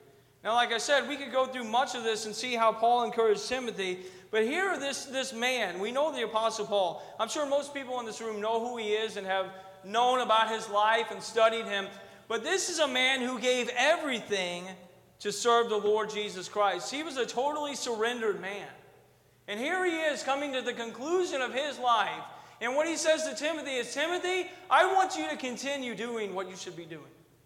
Now, 0.43 0.55
like 0.55 0.73
I 0.73 0.79
said, 0.79 1.07
we 1.07 1.17
could 1.17 1.33
go 1.33 1.47
through 1.47 1.65
much 1.65 1.95
of 1.95 2.03
this 2.03 2.25
and 2.25 2.35
see 2.35 2.55
how 2.55 2.73
Paul 2.73 3.05
encouraged 3.05 3.47
Timothy. 3.47 3.99
But 4.31 4.45
here, 4.45 4.79
this, 4.79 5.05
this 5.05 5.33
man, 5.35 5.81
we 5.81 5.93
know 5.93 6.15
the 6.15 6.25
Apostle 6.25 6.67
Paul. 6.67 7.03
I'm 7.19 7.29
sure 7.29 7.47
most 7.47 7.75
people 7.75 8.01
in 8.01 8.07
this 8.07 8.21
room 8.21 8.41
know 8.41 8.67
who 8.67 8.79
he 8.79 8.93
is 8.93 9.17
and 9.17 9.27
have 9.27 9.47
known 9.85 10.21
about 10.21 10.51
his 10.51 10.69
life 10.71 11.11
and 11.11 11.23
studied 11.23 11.67
him. 11.67 11.87
But 12.29 12.43
this 12.43 12.71
is 12.71 12.79
a 12.79 12.89
man 12.89 13.21
who 13.21 13.39
gave 13.39 13.71
everything 13.77 14.65
to 15.19 15.33
serve 15.33 15.69
the 15.69 15.77
Lord 15.77 16.09
Jesus 16.09 16.49
Christ. 16.49 16.91
He 16.91 17.03
was 17.03 17.19
a 17.19 17.27
totally 17.27 17.75
surrendered 17.75 18.41
man. 18.41 18.69
And 19.47 19.59
here 19.59 19.85
he 19.85 19.97
is 19.97 20.23
coming 20.23 20.53
to 20.55 20.63
the 20.63 20.73
conclusion 20.73 21.43
of 21.43 21.53
his 21.53 21.79
life. 21.79 22.23
And 22.61 22.77
what 22.77 22.87
he 22.87 22.97
says 22.97 23.27
to 23.29 23.35
Timothy 23.35 23.73
is 23.73 23.93
Timothy, 23.95 24.51
I 24.69 24.93
want 24.95 25.17
you 25.17 25.29
to 25.31 25.37
continue 25.37 25.95
doing 25.95 26.35
what 26.35 26.51
you 26.51 26.57
should 26.57 26.77
be 26.77 26.85
doing. 26.85 27.03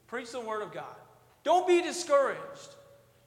Preach 0.08 0.32
the 0.32 0.40
word 0.40 0.62
of 0.62 0.72
God. 0.72 0.96
Don't 1.44 1.68
be 1.68 1.82
discouraged. 1.82 2.74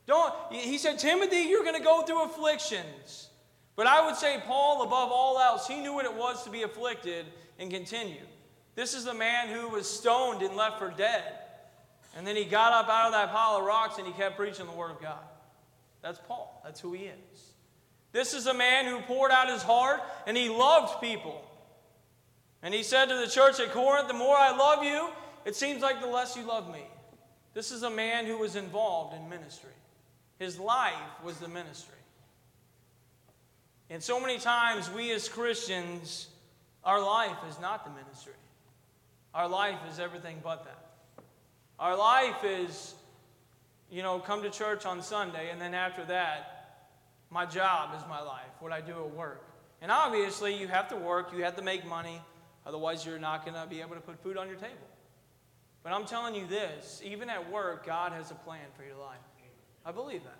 Don't, 0.05 0.33
he 0.51 0.77
said, 0.77 0.99
Timothy, 0.99 1.41
you're 1.41 1.63
going 1.63 1.75
to 1.75 1.83
go 1.83 2.01
through 2.01 2.23
afflictions. 2.23 3.29
But 3.75 3.87
I 3.87 4.05
would 4.05 4.15
say, 4.15 4.41
Paul, 4.45 4.81
above 4.81 5.11
all 5.11 5.39
else, 5.39 5.67
he 5.67 5.79
knew 5.79 5.93
what 5.93 6.05
it 6.05 6.13
was 6.13 6.43
to 6.43 6.49
be 6.49 6.63
afflicted 6.63 7.25
and 7.59 7.69
continue. 7.69 8.23
This 8.75 8.93
is 8.93 9.05
the 9.05 9.13
man 9.13 9.49
who 9.49 9.69
was 9.69 9.89
stoned 9.89 10.41
and 10.41 10.55
left 10.55 10.79
for 10.79 10.89
dead. 10.89 11.23
And 12.15 12.25
then 12.25 12.35
he 12.35 12.45
got 12.45 12.73
up 12.73 12.89
out 12.89 13.07
of 13.07 13.11
that 13.13 13.31
pile 13.31 13.57
of 13.57 13.63
rocks 13.63 13.97
and 13.97 14.07
he 14.07 14.13
kept 14.13 14.37
preaching 14.37 14.65
the 14.65 14.71
Word 14.71 14.91
of 14.91 15.01
God. 15.01 15.23
That's 16.01 16.19
Paul. 16.27 16.61
That's 16.63 16.79
who 16.79 16.93
he 16.93 17.05
is. 17.05 17.53
This 18.11 18.33
is 18.33 18.47
a 18.47 18.53
man 18.53 18.85
who 18.85 18.99
poured 19.01 19.31
out 19.31 19.49
his 19.49 19.61
heart 19.61 20.01
and 20.25 20.35
he 20.35 20.49
loved 20.49 21.01
people. 21.01 21.43
And 22.63 22.73
he 22.73 22.83
said 22.83 23.05
to 23.09 23.15
the 23.15 23.27
church 23.27 23.59
at 23.59 23.71
Corinth, 23.71 24.07
The 24.07 24.13
more 24.13 24.35
I 24.35 24.55
love 24.55 24.83
you, 24.83 25.09
it 25.45 25.55
seems 25.55 25.81
like 25.81 26.01
the 26.01 26.07
less 26.07 26.35
you 26.35 26.43
love 26.43 26.71
me. 26.71 26.83
This 27.53 27.71
is 27.71 27.83
a 27.83 27.89
man 27.89 28.25
who 28.25 28.37
was 28.37 28.55
involved 28.55 29.15
in 29.15 29.29
ministry. 29.29 29.71
His 30.39 30.59
life 30.59 30.93
was 31.23 31.37
the 31.37 31.47
ministry. 31.47 31.95
And 33.89 34.03
so 34.03 34.19
many 34.19 34.37
times, 34.37 34.91
we 34.91 35.11
as 35.11 35.29
Christians, 35.29 36.27
our 36.83 37.01
life 37.01 37.37
is 37.49 37.59
not 37.59 37.85
the 37.85 37.91
ministry. 37.91 38.33
Our 39.33 39.47
life 39.47 39.79
is 39.91 39.99
everything 39.99 40.39
but 40.43 40.65
that. 40.65 41.23
Our 41.79 41.97
life 41.97 42.43
is 42.43 42.95
you 43.89 44.03
know, 44.03 44.19
come 44.19 44.43
to 44.43 44.49
church 44.49 44.85
on 44.85 45.01
Sunday, 45.01 45.49
and 45.49 45.61
then 45.61 45.73
after 45.73 46.03
that, 46.05 46.89
my 47.29 47.45
job 47.45 47.91
is 47.97 48.03
my 48.09 48.21
life, 48.21 48.49
what 48.59 48.71
I 48.71 48.81
do 48.81 48.91
at 48.91 49.15
work. 49.15 49.43
And 49.81 49.91
obviously, 49.91 50.57
you 50.59 50.67
have 50.67 50.89
to 50.89 50.95
work, 50.95 51.31
you 51.33 51.43
have 51.43 51.55
to 51.55 51.61
make 51.61 51.85
money, 51.85 52.21
otherwise, 52.67 53.05
you're 53.05 53.17
not 53.17 53.45
going 53.45 53.59
to 53.59 53.67
be 53.67 53.81
able 53.81 53.95
to 53.95 54.01
put 54.01 54.21
food 54.21 54.37
on 54.37 54.47
your 54.47 54.57
table. 54.57 54.75
But 55.83 55.93
I'm 55.93 56.05
telling 56.05 56.35
you 56.35 56.45
this 56.45 57.01
even 57.05 57.29
at 57.29 57.49
work, 57.51 57.85
God 57.85 58.11
has 58.11 58.31
a 58.31 58.35
plan 58.35 58.65
for 58.75 58.83
your 58.83 58.97
life. 58.97 59.17
I 59.85 59.91
believe 59.91 60.23
that. 60.23 60.37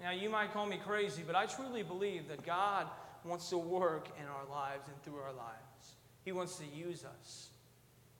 Now, 0.00 0.10
you 0.10 0.28
might 0.28 0.52
call 0.52 0.66
me 0.66 0.78
crazy, 0.84 1.22
but 1.26 1.34
I 1.34 1.46
truly 1.46 1.82
believe 1.82 2.28
that 2.28 2.44
God 2.44 2.86
wants 3.24 3.48
to 3.48 3.56
work 3.56 4.08
in 4.20 4.26
our 4.26 4.44
lives 4.50 4.88
and 4.88 5.02
through 5.02 5.22
our 5.22 5.32
lives. 5.32 5.96
He 6.24 6.32
wants 6.32 6.56
to 6.56 6.64
use 6.66 7.04
us. 7.04 7.48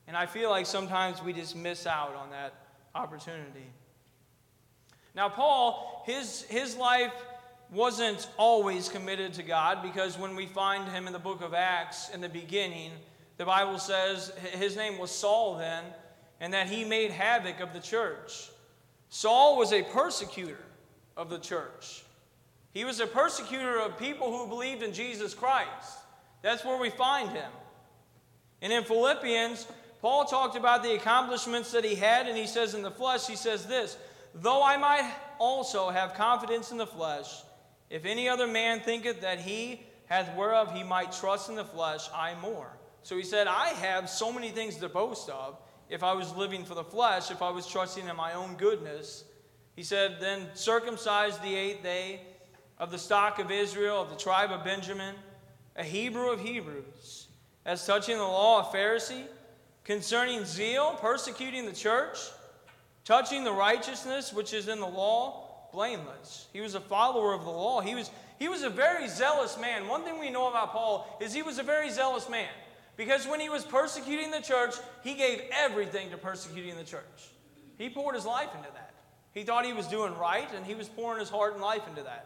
And 0.07 0.17
I 0.17 0.25
feel 0.25 0.49
like 0.49 0.65
sometimes 0.65 1.21
we 1.21 1.33
just 1.33 1.55
miss 1.55 1.85
out 1.85 2.15
on 2.15 2.31
that 2.31 2.53
opportunity. 2.95 3.67
Now, 5.13 5.29
Paul, 5.29 6.03
his, 6.05 6.43
his 6.43 6.75
life 6.75 7.13
wasn't 7.71 8.29
always 8.37 8.89
committed 8.89 9.33
to 9.33 9.43
God 9.43 9.81
because 9.81 10.17
when 10.17 10.35
we 10.35 10.45
find 10.45 10.87
him 10.89 11.07
in 11.07 11.13
the 11.13 11.19
book 11.19 11.41
of 11.41 11.53
Acts 11.53 12.09
in 12.09 12.21
the 12.21 12.29
beginning, 12.29 12.91
the 13.37 13.45
Bible 13.45 13.77
says 13.77 14.31
his 14.53 14.75
name 14.75 14.97
was 14.97 15.11
Saul 15.11 15.57
then, 15.57 15.83
and 16.39 16.53
that 16.53 16.67
he 16.67 16.83
made 16.83 17.11
havoc 17.11 17.59
of 17.59 17.73
the 17.73 17.79
church. 17.79 18.49
Saul 19.09 19.57
was 19.57 19.73
a 19.73 19.83
persecutor 19.83 20.63
of 21.15 21.29
the 21.29 21.39
church. 21.39 22.03
He 22.71 22.85
was 22.85 22.99
a 22.99 23.07
persecutor 23.07 23.79
of 23.79 23.97
people 23.97 24.31
who 24.31 24.47
believed 24.47 24.83
in 24.83 24.93
Jesus 24.93 25.33
Christ. 25.33 25.99
That's 26.41 26.63
where 26.63 26.79
we 26.79 26.89
find 26.89 27.29
him. 27.29 27.51
And 28.61 28.71
in 28.71 28.83
Philippians, 28.83 29.67
Paul 30.01 30.25
talked 30.25 30.55
about 30.55 30.83
the 30.83 30.93
accomplishments 30.93 31.71
that 31.71 31.83
he 31.83 31.95
had, 31.95 32.27
and 32.27 32.37
he 32.37 32.47
says 32.47 32.75
in 32.75 32.81
the 32.81 32.91
flesh, 32.91 33.27
he 33.27 33.35
says 33.35 33.65
this 33.65 33.97
Though 34.35 34.63
I 34.63 34.77
might 34.77 35.11
also 35.39 35.89
have 35.89 36.13
confidence 36.13 36.71
in 36.71 36.77
the 36.77 36.87
flesh, 36.87 37.41
if 37.89 38.05
any 38.05 38.27
other 38.27 38.47
man 38.47 38.81
thinketh 38.81 39.21
that 39.21 39.39
he 39.39 39.81
hath 40.07 40.35
whereof 40.35 40.73
he 40.73 40.83
might 40.83 41.11
trust 41.11 41.49
in 41.49 41.55
the 41.55 41.65
flesh, 41.65 42.09
I 42.13 42.35
more. 42.35 42.69
So 43.03 43.15
he 43.15 43.23
said, 43.23 43.47
I 43.47 43.69
have 43.69 44.09
so 44.09 44.31
many 44.33 44.49
things 44.49 44.75
to 44.77 44.89
boast 44.89 45.29
of 45.29 45.57
if 45.89 46.03
I 46.03 46.13
was 46.13 46.35
living 46.35 46.65
for 46.65 46.75
the 46.75 46.83
flesh, 46.83 47.31
if 47.31 47.41
I 47.41 47.49
was 47.49 47.67
trusting 47.67 48.07
in 48.07 48.15
my 48.15 48.33
own 48.33 48.55
goodness. 48.55 49.23
He 49.75 49.83
said, 49.83 50.17
Then 50.19 50.47
circumcised 50.53 51.41
the 51.41 51.55
eighth 51.55 51.83
day 51.83 52.21
of 52.79 52.91
the 52.91 52.97
stock 52.97 53.39
of 53.39 53.51
Israel, 53.51 54.01
of 54.01 54.09
the 54.09 54.17
tribe 54.17 54.51
of 54.51 54.63
Benjamin, 54.63 55.15
a 55.75 55.83
Hebrew 55.83 56.31
of 56.31 56.41
Hebrews, 56.41 57.27
as 57.65 57.85
touching 57.85 58.17
the 58.17 58.23
law, 58.23 58.69
a 58.69 58.75
Pharisee, 58.75 59.23
concerning 59.83 60.43
zeal, 60.43 60.97
persecuting 60.99 61.65
the 61.65 61.73
church, 61.73 62.17
touching 63.05 63.43
the 63.43 63.51
righteousness 63.51 64.33
which 64.33 64.53
is 64.53 64.67
in 64.67 64.79
the 64.79 64.87
law, 64.87 65.46
blameless. 65.71 66.47
He 66.53 66.61
was 66.61 66.75
a 66.75 66.79
follower 66.79 67.33
of 67.33 67.43
the 67.43 67.49
law. 67.49 67.81
He 67.81 67.95
was, 67.95 68.11
he 68.39 68.47
was 68.47 68.63
a 68.63 68.69
very 68.69 69.07
zealous 69.07 69.57
man. 69.59 69.87
One 69.87 70.03
thing 70.03 70.19
we 70.19 70.29
know 70.29 70.49
about 70.49 70.71
Paul 70.71 71.17
is 71.21 71.33
he 71.33 71.43
was 71.43 71.59
a 71.59 71.63
very 71.63 71.89
zealous 71.89 72.29
man. 72.29 72.49
Because 72.95 73.27
when 73.27 73.39
he 73.39 73.49
was 73.49 73.63
persecuting 73.63 74.31
the 74.31 74.41
church, 74.41 74.73
he 75.03 75.13
gave 75.13 75.41
everything 75.51 76.09
to 76.09 76.17
persecuting 76.17 76.75
the 76.75 76.83
church. 76.83 77.29
He 77.77 77.89
poured 77.89 78.15
his 78.15 78.25
life 78.25 78.49
into 78.55 78.69
that. 78.73 78.93
He 79.33 79.43
thought 79.43 79.65
he 79.65 79.73
was 79.73 79.87
doing 79.87 80.17
right, 80.17 80.51
and 80.55 80.65
he 80.65 80.73
was 80.73 80.89
pouring 80.89 81.19
his 81.19 81.29
heart 81.29 81.53
and 81.53 81.61
life 81.61 81.87
into 81.87 82.01
that. 82.03 82.25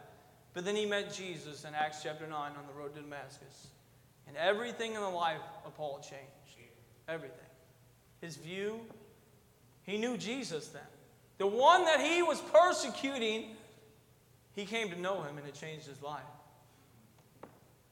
But 0.54 0.64
then 0.64 0.76
he 0.76 0.86
met 0.86 1.12
Jesus 1.12 1.64
in 1.64 1.74
Acts 1.74 2.02
chapter 2.02 2.26
9 2.26 2.32
on 2.32 2.66
the 2.66 2.78
road 2.78 2.94
to 2.94 3.02
Damascus. 3.02 3.68
And 4.26 4.36
everything 4.36 4.94
in 4.94 5.00
the 5.00 5.08
life 5.08 5.42
of 5.66 5.76
Paul 5.76 5.98
changed. 5.98 6.42
Everything. 7.08 7.38
His 8.20 8.36
view, 8.36 8.80
he 9.82 9.98
knew 9.98 10.16
Jesus 10.16 10.68
then. 10.68 10.82
The 11.38 11.46
one 11.46 11.84
that 11.84 12.00
he 12.00 12.22
was 12.22 12.40
persecuting, 12.52 13.56
he 14.54 14.64
came 14.64 14.90
to 14.90 15.00
know 15.00 15.22
him 15.22 15.38
and 15.38 15.46
it 15.46 15.54
changed 15.54 15.86
his 15.86 16.02
life. 16.02 16.22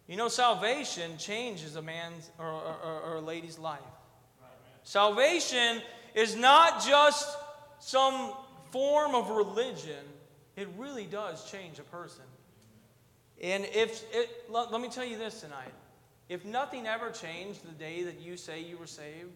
You 0.06 0.16
know, 0.16 0.28
salvation 0.28 1.18
changes 1.18 1.76
a 1.76 1.82
man's 1.82 2.30
or, 2.38 2.46
or, 2.46 3.00
or 3.04 3.16
a 3.16 3.20
lady's 3.20 3.58
life. 3.58 3.78
Salvation 4.82 5.82
is 6.14 6.34
not 6.34 6.84
just 6.84 7.36
some 7.78 8.32
form 8.70 9.14
of 9.14 9.30
religion, 9.30 10.04
it 10.56 10.68
really 10.76 11.06
does 11.06 11.50
change 11.50 11.78
a 11.78 11.82
person. 11.82 12.24
And 13.42 13.64
if, 13.72 14.04
it, 14.12 14.44
let, 14.48 14.70
let 14.72 14.80
me 14.80 14.88
tell 14.88 15.04
you 15.04 15.16
this 15.16 15.40
tonight 15.40 15.72
if 16.28 16.44
nothing 16.44 16.86
ever 16.86 17.10
changed 17.10 17.64
the 17.64 17.72
day 17.72 18.04
that 18.04 18.20
you 18.20 18.36
say 18.36 18.62
you 18.62 18.78
were 18.78 18.86
saved, 18.86 19.30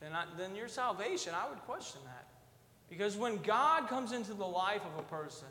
then, 0.00 0.12
I, 0.12 0.24
then 0.36 0.54
your 0.54 0.68
salvation, 0.68 1.32
I 1.34 1.48
would 1.48 1.60
question 1.60 2.00
that. 2.04 2.26
Because 2.88 3.16
when 3.16 3.38
God 3.38 3.88
comes 3.88 4.12
into 4.12 4.34
the 4.34 4.46
life 4.46 4.82
of 4.84 4.98
a 4.98 5.02
person, 5.08 5.48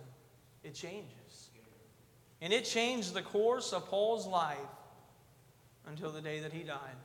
it 0.63 0.73
changes. 0.73 1.49
And 2.41 2.51
it 2.51 2.65
changed 2.65 3.13
the 3.13 3.21
course 3.21 3.73
of 3.73 3.87
Paul's 3.87 4.27
life 4.27 4.57
until 5.87 6.11
the 6.11 6.21
day 6.21 6.39
that 6.41 6.53
he 6.53 6.63
died. 6.63 6.95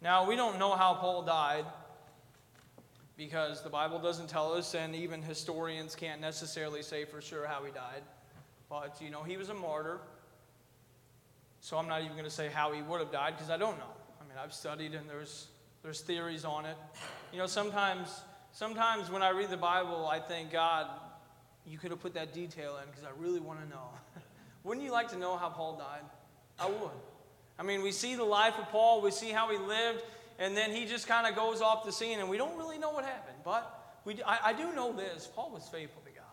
Now, 0.00 0.26
we 0.26 0.36
don't 0.36 0.58
know 0.58 0.74
how 0.74 0.94
Paul 0.94 1.22
died 1.22 1.64
because 3.16 3.62
the 3.62 3.68
Bible 3.68 3.98
doesn't 3.98 4.28
tell 4.28 4.52
us, 4.54 4.74
and 4.74 4.94
even 4.94 5.22
historians 5.22 5.94
can't 5.94 6.20
necessarily 6.20 6.82
say 6.82 7.04
for 7.04 7.20
sure 7.20 7.46
how 7.46 7.62
he 7.64 7.70
died. 7.72 8.02
But, 8.68 9.00
you 9.00 9.10
know, 9.10 9.22
he 9.22 9.36
was 9.36 9.50
a 9.50 9.54
martyr. 9.54 10.00
So 11.60 11.78
I'm 11.78 11.88
not 11.88 12.00
even 12.00 12.12
going 12.12 12.24
to 12.24 12.30
say 12.30 12.48
how 12.48 12.72
he 12.72 12.82
would 12.82 13.00
have 13.00 13.12
died 13.12 13.34
because 13.36 13.50
I 13.50 13.56
don't 13.56 13.78
know. 13.78 13.92
I 14.20 14.28
mean, 14.28 14.36
I've 14.42 14.52
studied 14.52 14.94
and 14.94 15.08
there's, 15.08 15.46
there's 15.82 16.00
theories 16.00 16.44
on 16.44 16.66
it. 16.66 16.76
You 17.32 17.38
know, 17.38 17.46
sometimes, 17.46 18.20
sometimes 18.54 19.10
when 19.10 19.22
I 19.22 19.30
read 19.30 19.50
the 19.50 19.58
Bible, 19.58 20.06
I 20.06 20.18
think, 20.18 20.50
God, 20.50 20.86
you 21.66 21.76
could 21.76 21.90
have 21.90 22.00
put 22.00 22.14
that 22.14 22.32
detail 22.32 22.78
in 22.82 22.88
because 22.90 23.04
I 23.04 23.10
really 23.20 23.40
want 23.40 23.60
to 23.62 23.68
know. 23.68 23.88
Wouldn't 24.64 24.84
you 24.84 24.92
like 24.92 25.08
to 25.10 25.18
know 25.18 25.36
how 25.36 25.50
Paul 25.50 25.76
died? 25.76 26.08
I 26.58 26.68
would. 26.68 26.90
I 27.58 27.62
mean, 27.62 27.82
we 27.82 27.92
see 27.92 28.14
the 28.14 28.24
life 28.24 28.54
of 28.58 28.68
Paul, 28.70 29.02
we 29.02 29.10
see 29.10 29.30
how 29.30 29.50
he 29.50 29.58
lived, 29.58 30.02
and 30.38 30.56
then 30.56 30.70
he 30.70 30.86
just 30.86 31.06
kind 31.06 31.26
of 31.26 31.36
goes 31.36 31.60
off 31.60 31.84
the 31.84 31.92
scene, 31.92 32.18
and 32.18 32.28
we 32.28 32.36
don't 32.36 32.56
really 32.56 32.78
know 32.78 32.90
what 32.90 33.04
happened. 33.04 33.36
But 33.44 34.00
we, 34.04 34.22
I, 34.22 34.38
I 34.46 34.52
do 34.52 34.72
know 34.72 34.92
this 34.92 35.28
Paul 35.34 35.50
was 35.52 35.68
faithful 35.68 36.02
to 36.02 36.10
God. 36.10 36.24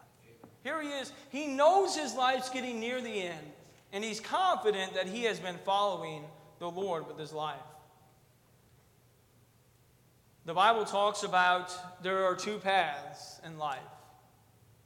Here 0.64 0.82
he 0.82 0.90
is. 0.90 1.12
He 1.30 1.48
knows 1.48 1.96
his 1.96 2.14
life's 2.14 2.50
getting 2.50 2.80
near 2.80 3.02
the 3.02 3.22
end, 3.22 3.46
and 3.92 4.04
he's 4.04 4.20
confident 4.20 4.94
that 4.94 5.08
he 5.08 5.24
has 5.24 5.40
been 5.40 5.58
following 5.66 6.24
the 6.60 6.70
Lord 6.70 7.08
with 7.08 7.18
his 7.18 7.34
life. 7.34 7.60
The 10.46 10.54
Bible 10.54 10.86
talks 10.86 11.24
about 11.24 11.72
there 12.04 12.26
are 12.26 12.36
two 12.36 12.58
paths 12.58 13.40
in 13.46 13.58
life. 13.58 13.80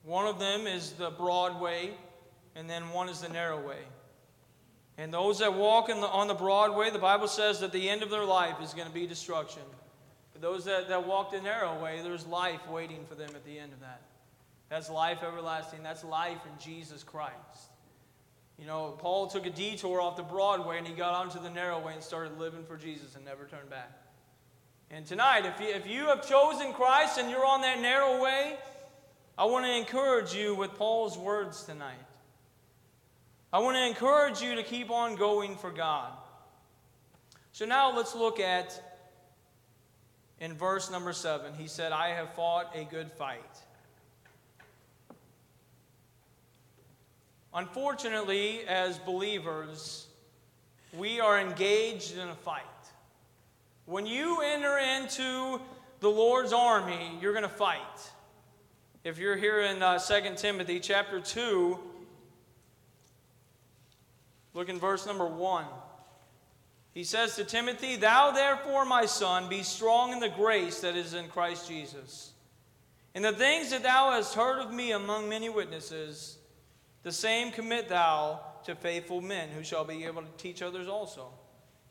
One 0.04 0.28
of 0.28 0.38
them 0.38 0.68
is 0.68 0.92
the 0.92 1.10
broad 1.10 1.62
way, 1.62 1.92
and 2.56 2.70
then 2.70 2.90
one 2.90 3.10
is 3.10 3.22
the 3.22 3.30
narrow 3.30 3.66
way. 3.66 3.80
And 4.98 5.14
those 5.14 5.40
that 5.40 5.54
walk 5.54 5.88
the, 5.88 5.96
on 5.96 6.28
the 6.28 6.34
broad 6.34 6.76
way, 6.76 6.90
the 6.90 7.00
Bible 7.00 7.28
says 7.28 7.60
that 7.62 7.72
the 7.72 7.90
end 7.90 8.04
of 8.04 8.10
their 8.10 8.24
life 8.24 8.62
is 8.62 8.74
going 8.74 8.88
to 8.88 8.94
be 8.94 9.08
destruction. 9.08 9.64
But 10.34 10.42
those 10.42 10.66
that, 10.66 10.90
that 10.90 11.08
walk 11.08 11.32
the 11.32 11.42
narrow 11.42 11.82
way, 11.82 12.02
there's 12.04 12.26
life 12.26 12.68
waiting 12.70 13.06
for 13.08 13.16
them 13.16 13.30
at 13.34 13.46
the 13.46 13.58
end 13.58 13.74
of 13.74 13.80
that. 13.80 14.02
That's 14.70 14.90
life 14.90 15.20
everlasting. 15.24 15.84
That's 15.84 16.04
life 16.04 16.40
in 16.46 16.64
Jesus 16.64 17.04
Christ. 17.04 17.34
You 18.58 18.66
know, 18.66 18.92
Paul 19.00 19.28
took 19.28 19.46
a 19.46 19.50
detour 19.50 20.00
off 20.02 20.16
the 20.16 20.24
broad 20.24 20.66
way 20.66 20.78
and 20.78 20.88
he 20.88 20.94
got 20.94 21.14
onto 21.14 21.42
the 21.42 21.50
narrow 21.50 21.80
way 21.80 21.94
and 21.94 22.04
started 22.04 22.38
living 22.40 22.64
for 22.64 22.78
Jesus 22.78 23.16
and 23.16 23.26
never 23.26 23.46
turned 23.46 23.70
back. 23.70 23.92
And 24.92 25.06
tonight, 25.06 25.46
if 25.46 25.60
you, 25.60 25.74
if 25.74 25.88
you 25.88 26.06
have 26.08 26.28
chosen 26.28 26.72
Christ 26.74 27.18
and 27.18 27.30
you're 27.30 27.46
on 27.46 27.62
that 27.62 27.82
narrow 27.82 28.22
way, 28.22 28.56
I 29.38 29.46
want 29.46 29.66
to 29.66 29.72
encourage 29.72 30.34
you 30.34 30.56
with 30.56 30.76
Paul's 30.76 31.18
words 31.18 31.64
tonight. 31.64 31.96
I 33.52 33.60
want 33.60 33.78
to 33.78 33.86
encourage 33.86 34.42
you 34.42 34.56
to 34.56 34.64
keep 34.64 34.92
on 34.92 35.16
going 35.16 35.56
for 35.56 35.72
God. 35.72 36.12
So 37.52 37.66
now 37.66 37.96
let's 37.96 38.16
look 38.16 38.40
at 38.40 39.02
in 40.40 40.54
verse 40.54 40.92
number 40.92 41.14
seven. 41.14 41.54
He 41.54 41.68
said, 41.68 41.92
I 41.92 42.10
have 42.10 42.34
fought 42.34 42.72
a 42.76 42.84
good 42.84 43.12
fight. 43.12 43.40
Unfortunately, 47.54 48.62
as 48.68 48.98
believers, 49.00 50.08
we 50.94 51.22
are 51.22 51.40
engaged 51.40 52.18
in 52.18 52.28
a 52.28 52.36
fight. 52.36 52.64
When 53.86 54.06
you 54.06 54.42
enter 54.42 54.78
into 54.78 55.62
the 56.00 56.10
Lord's 56.10 56.54
army, 56.54 57.18
you're 57.22 57.34
going 57.34 57.44
to 57.44 57.50
fight. 57.50 58.12
If 59.04 59.20
you're 59.20 59.36
here 59.36 59.62
in 59.62 59.84
uh, 59.84 60.00
2 60.00 60.36
Timothy 60.36 60.80
chapter 60.80 61.20
2, 61.20 61.80
Look 64.56 64.70
in 64.70 64.80
verse 64.80 65.06
number 65.06 65.28
1. 65.28 65.66
He 66.94 67.04
says 67.04 67.36
to 67.36 67.44
Timothy, 67.44 67.98
Thou 67.98 68.32
therefore, 68.32 68.86
my 68.86 69.06
son, 69.06 69.50
be 69.50 69.64
strong 69.64 70.14
in 70.14 70.20
the 70.22 70.30
grace 70.30 70.80
that 70.80 70.96
is 70.96 71.14
in 71.14 71.28
Christ 71.28 71.68
Jesus. 71.68 72.32
In 73.14 73.22
the 73.22 73.34
things 73.34 73.70
that 73.72 73.84
thou 73.84 74.12
hast 74.12 74.34
heard 74.34 74.60
of 74.60 74.74
me 74.74 74.94
among 74.94 75.28
many 75.28 75.50
witnesses, 75.50 76.38
the 77.04 77.12
same 77.12 77.52
commit 77.52 77.90
thou 77.90 78.40
to 78.64 78.76
faithful 78.76 79.20
men 79.20 79.50
who 79.50 79.64
shall 79.64 79.84
be 79.84 80.06
able 80.06 80.22
to 80.22 80.32
teach 80.38 80.62
others 80.62 80.88
also. 80.88 81.28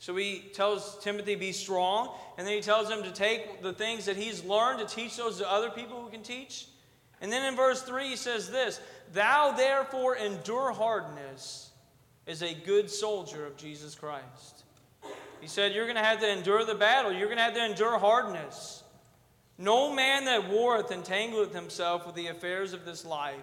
So 0.05 0.15
he 0.17 0.51
tells 0.53 0.99
Timothy, 1.03 1.35
be 1.35 1.53
strong, 1.53 2.11
and 2.37 2.47
then 2.47 2.53
he 2.55 2.61
tells 2.61 2.91
him 2.91 3.03
to 3.05 3.11
take 3.11 3.63
the 3.63 3.73
things 3.73 4.05
that 4.05 4.19
he's 4.19 4.45
learned 4.45 4.81
to 4.81 4.95
teach 4.95 5.17
those 5.17 5.39
to 5.39 5.51
other 5.51 5.71
people 5.71 6.03
who 6.03 6.11
can 6.11 6.23
teach. 6.23 6.67
And 7.23 7.33
then 7.33 7.43
in 7.47 7.57
verse 7.57 7.81
3, 7.81 8.09
he 8.09 8.17
says 8.17 8.51
this 8.51 8.83
Thou 9.15 9.53
therefore 9.53 10.17
endure 10.17 10.73
hardness 10.73 11.71
as 12.27 12.43
a 12.43 12.53
good 12.53 12.91
soldier 12.91 13.47
of 13.47 13.57
Jesus 13.57 13.95
Christ. 13.95 14.65
He 15.41 15.47
said, 15.47 15.73
You're 15.73 15.87
going 15.87 15.97
to 15.97 16.05
have 16.05 16.21
to 16.21 16.31
endure 16.31 16.67
the 16.67 16.75
battle, 16.75 17.11
you're 17.11 17.29
going 17.29 17.39
to 17.39 17.45
have 17.45 17.55
to 17.55 17.65
endure 17.65 17.99
hardness. 17.99 18.83
No 19.57 19.91
man 19.95 20.27
that 20.27 20.51
warreth 20.51 20.91
entangleth 20.91 21.55
himself 21.55 22.05
with 22.05 22.15
the 22.15 22.27
affairs 22.27 22.75
of 22.75 22.85
this 22.85 23.07
life, 23.07 23.41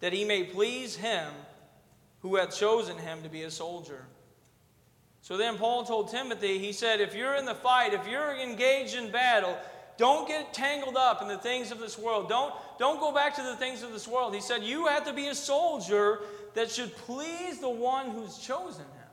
that 0.00 0.12
he 0.12 0.26
may 0.26 0.44
please 0.44 0.96
him 0.96 1.32
who 2.20 2.36
hath 2.36 2.54
chosen 2.54 2.98
him 2.98 3.22
to 3.22 3.30
be 3.30 3.44
a 3.44 3.50
soldier. 3.50 4.04
So 5.22 5.36
then 5.36 5.56
Paul 5.56 5.84
told 5.84 6.10
Timothy, 6.10 6.58
he 6.58 6.72
said, 6.72 7.00
if 7.00 7.14
you're 7.14 7.36
in 7.36 7.44
the 7.44 7.54
fight, 7.54 7.94
if 7.94 8.06
you're 8.08 8.36
engaged 8.36 8.96
in 8.96 9.10
battle, 9.12 9.56
don't 9.96 10.26
get 10.26 10.52
tangled 10.52 10.96
up 10.96 11.22
in 11.22 11.28
the 11.28 11.38
things 11.38 11.70
of 11.70 11.78
this 11.78 11.96
world. 11.96 12.28
Don't, 12.28 12.52
don't 12.78 12.98
go 12.98 13.12
back 13.12 13.36
to 13.36 13.42
the 13.42 13.54
things 13.54 13.84
of 13.84 13.92
this 13.92 14.08
world. 14.08 14.34
He 14.34 14.40
said, 14.40 14.64
You 14.64 14.86
have 14.86 15.06
to 15.06 15.12
be 15.12 15.28
a 15.28 15.34
soldier 15.34 16.20
that 16.54 16.70
should 16.72 16.94
please 16.96 17.60
the 17.60 17.70
one 17.70 18.10
who's 18.10 18.36
chosen 18.38 18.82
him. 18.82 19.10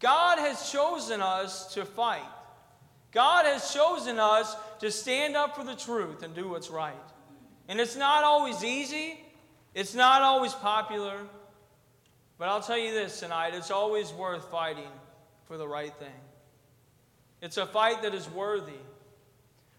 God 0.00 0.38
has 0.40 0.72
chosen 0.72 1.22
us 1.22 1.72
to 1.74 1.84
fight. 1.84 2.26
God 3.12 3.46
has 3.46 3.72
chosen 3.72 4.18
us 4.18 4.56
to 4.80 4.90
stand 4.90 5.36
up 5.36 5.54
for 5.54 5.62
the 5.64 5.76
truth 5.76 6.22
and 6.22 6.34
do 6.34 6.48
what's 6.48 6.68
right. 6.68 6.94
And 7.68 7.80
it's 7.80 7.96
not 7.96 8.24
always 8.24 8.64
easy, 8.64 9.20
it's 9.72 9.94
not 9.94 10.22
always 10.22 10.52
popular, 10.52 11.16
but 12.38 12.48
I'll 12.48 12.62
tell 12.62 12.78
you 12.78 12.92
this 12.92 13.20
tonight 13.20 13.54
it's 13.54 13.70
always 13.70 14.12
worth 14.12 14.50
fighting 14.50 14.90
for 15.46 15.56
the 15.56 15.66
right 15.66 15.94
thing. 15.96 16.08
It's 17.40 17.56
a 17.56 17.66
fight 17.66 18.02
that 18.02 18.14
is 18.14 18.28
worthy. 18.30 18.72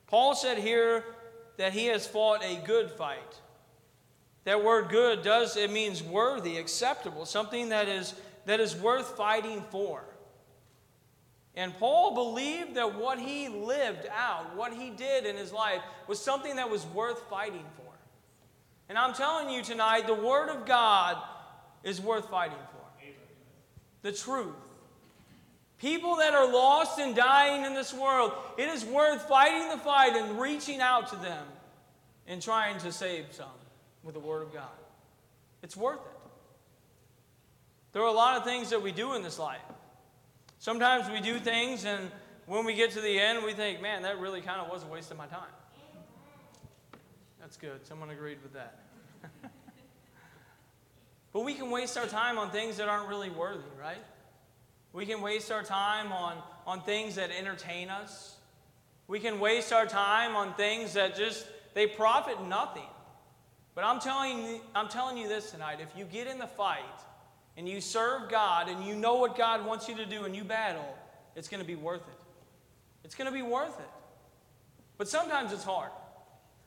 Paul 0.07 0.35
said 0.35 0.57
here 0.57 1.03
that 1.57 1.73
he 1.73 1.87
has 1.87 2.07
fought 2.07 2.43
a 2.43 2.55
good 2.65 2.91
fight. 2.91 3.41
That 4.45 4.63
word 4.63 4.89
good 4.89 5.23
does, 5.23 5.57
it 5.57 5.71
means 5.71 6.01
worthy, 6.01 6.57
acceptable, 6.57 7.25
something 7.25 7.69
that 7.69 7.89
is, 7.89 8.13
that 8.45 8.61
is 8.61 8.75
worth 8.75 9.17
fighting 9.17 9.61
for. 9.71 10.03
And 11.55 11.77
Paul 11.77 12.13
believed 12.13 12.75
that 12.75 12.95
what 12.95 13.19
he 13.19 13.49
lived 13.49 14.07
out, 14.15 14.55
what 14.55 14.71
he 14.71 14.91
did 14.91 15.25
in 15.25 15.35
his 15.35 15.51
life, 15.51 15.81
was 16.07 16.21
something 16.21 16.55
that 16.55 16.69
was 16.69 16.85
worth 16.85 17.27
fighting 17.29 17.65
for. 17.75 17.91
And 18.89 18.97
I'm 18.97 19.13
telling 19.13 19.49
you 19.49 19.63
tonight, 19.63 20.07
the 20.07 20.13
Word 20.13 20.49
of 20.49 20.65
God 20.65 21.17
is 21.83 22.01
worth 22.01 22.29
fighting 22.29 22.57
for. 22.71 22.77
The 24.03 24.11
truth. 24.11 24.55
People 25.79 26.15
that 26.15 26.33
are 26.33 26.51
lost 26.51 26.99
and 26.99 27.15
dying 27.15 27.65
in 27.65 27.73
this 27.73 27.93
world, 27.93 28.31
it 28.57 28.67
is 28.69 28.83
worth 28.83 29.27
fighting 29.27 29.69
the 29.69 29.77
fight 29.77 30.15
and 30.15 30.39
reaching 30.39 30.81
out 30.81 31.09
to 31.09 31.15
them 31.17 31.45
and 32.27 32.41
trying 32.41 32.79
to 32.79 32.91
save 32.91 33.25
some 33.31 33.45
with 34.03 34.13
the 34.13 34.19
Word 34.19 34.41
of 34.41 34.53
God. 34.53 34.69
It's 35.61 35.77
worth 35.77 35.99
it. 35.99 36.17
There 37.93 38.01
are 38.01 38.07
a 38.07 38.11
lot 38.11 38.37
of 38.37 38.43
things 38.43 38.69
that 38.69 38.81
we 38.81 38.91
do 38.91 39.13
in 39.13 39.21
this 39.21 39.39
life. 39.39 39.61
Sometimes 40.59 41.09
we 41.09 41.21
do 41.21 41.39
things, 41.39 41.85
and 41.85 42.11
when 42.47 42.65
we 42.65 42.73
get 42.73 42.91
to 42.91 43.01
the 43.01 43.19
end, 43.19 43.43
we 43.43 43.53
think, 43.53 43.81
man, 43.81 44.01
that 44.03 44.19
really 44.19 44.41
kind 44.41 44.61
of 44.61 44.69
was 44.69 44.83
a 44.83 44.87
waste 44.87 45.11
of 45.11 45.17
my 45.17 45.27
time. 45.27 45.49
That's 47.39 47.57
good. 47.57 47.85
Someone 47.85 48.09
agreed 48.09 48.39
with 48.41 48.53
that. 48.53 48.79
but 51.33 51.41
we 51.41 51.53
can 51.53 51.69
waste 51.69 51.97
our 51.97 52.07
time 52.07 52.37
on 52.37 52.49
things 52.49 52.77
that 52.77 52.87
aren't 52.87 53.09
really 53.09 53.29
worthy, 53.29 53.69
right? 53.79 54.03
We 54.93 55.05
can 55.05 55.21
waste 55.21 55.51
our 55.51 55.63
time 55.63 56.11
on, 56.11 56.37
on 56.65 56.81
things 56.81 57.15
that 57.15 57.29
entertain 57.31 57.89
us. 57.89 58.35
We 59.07 59.19
can 59.19 59.39
waste 59.39 59.71
our 59.71 59.85
time 59.85 60.35
on 60.35 60.53
things 60.55 60.93
that 60.93 61.15
just 61.15 61.45
they 61.73 61.87
profit 61.87 62.43
nothing. 62.47 62.87
But 63.75 63.83
I'm 63.83 63.99
telling 63.99 64.59
I'm 64.73 64.89
telling 64.89 65.17
you 65.17 65.27
this 65.27 65.51
tonight, 65.51 65.79
if 65.81 65.95
you 65.95 66.05
get 66.05 66.25
in 66.25 66.39
the 66.39 66.47
fight 66.47 66.81
and 67.55 67.69
you 67.69 67.79
serve 67.79 68.29
God 68.29 68.69
and 68.69 68.83
you 68.83 68.95
know 68.95 69.15
what 69.15 69.37
God 69.37 69.65
wants 69.65 69.87
you 69.87 69.95
to 69.97 70.05
do 70.05 70.23
and 70.25 70.35
you 70.35 70.43
battle, 70.43 70.97
it's 71.35 71.47
going 71.47 71.61
to 71.61 71.67
be 71.67 71.75
worth 71.75 72.01
it. 72.01 72.21
It's 73.03 73.13
going 73.13 73.27
to 73.27 73.31
be 73.31 73.43
worth 73.43 73.79
it. 73.79 73.89
But 74.97 75.07
sometimes 75.07 75.53
it's 75.53 75.63
hard. 75.63 75.91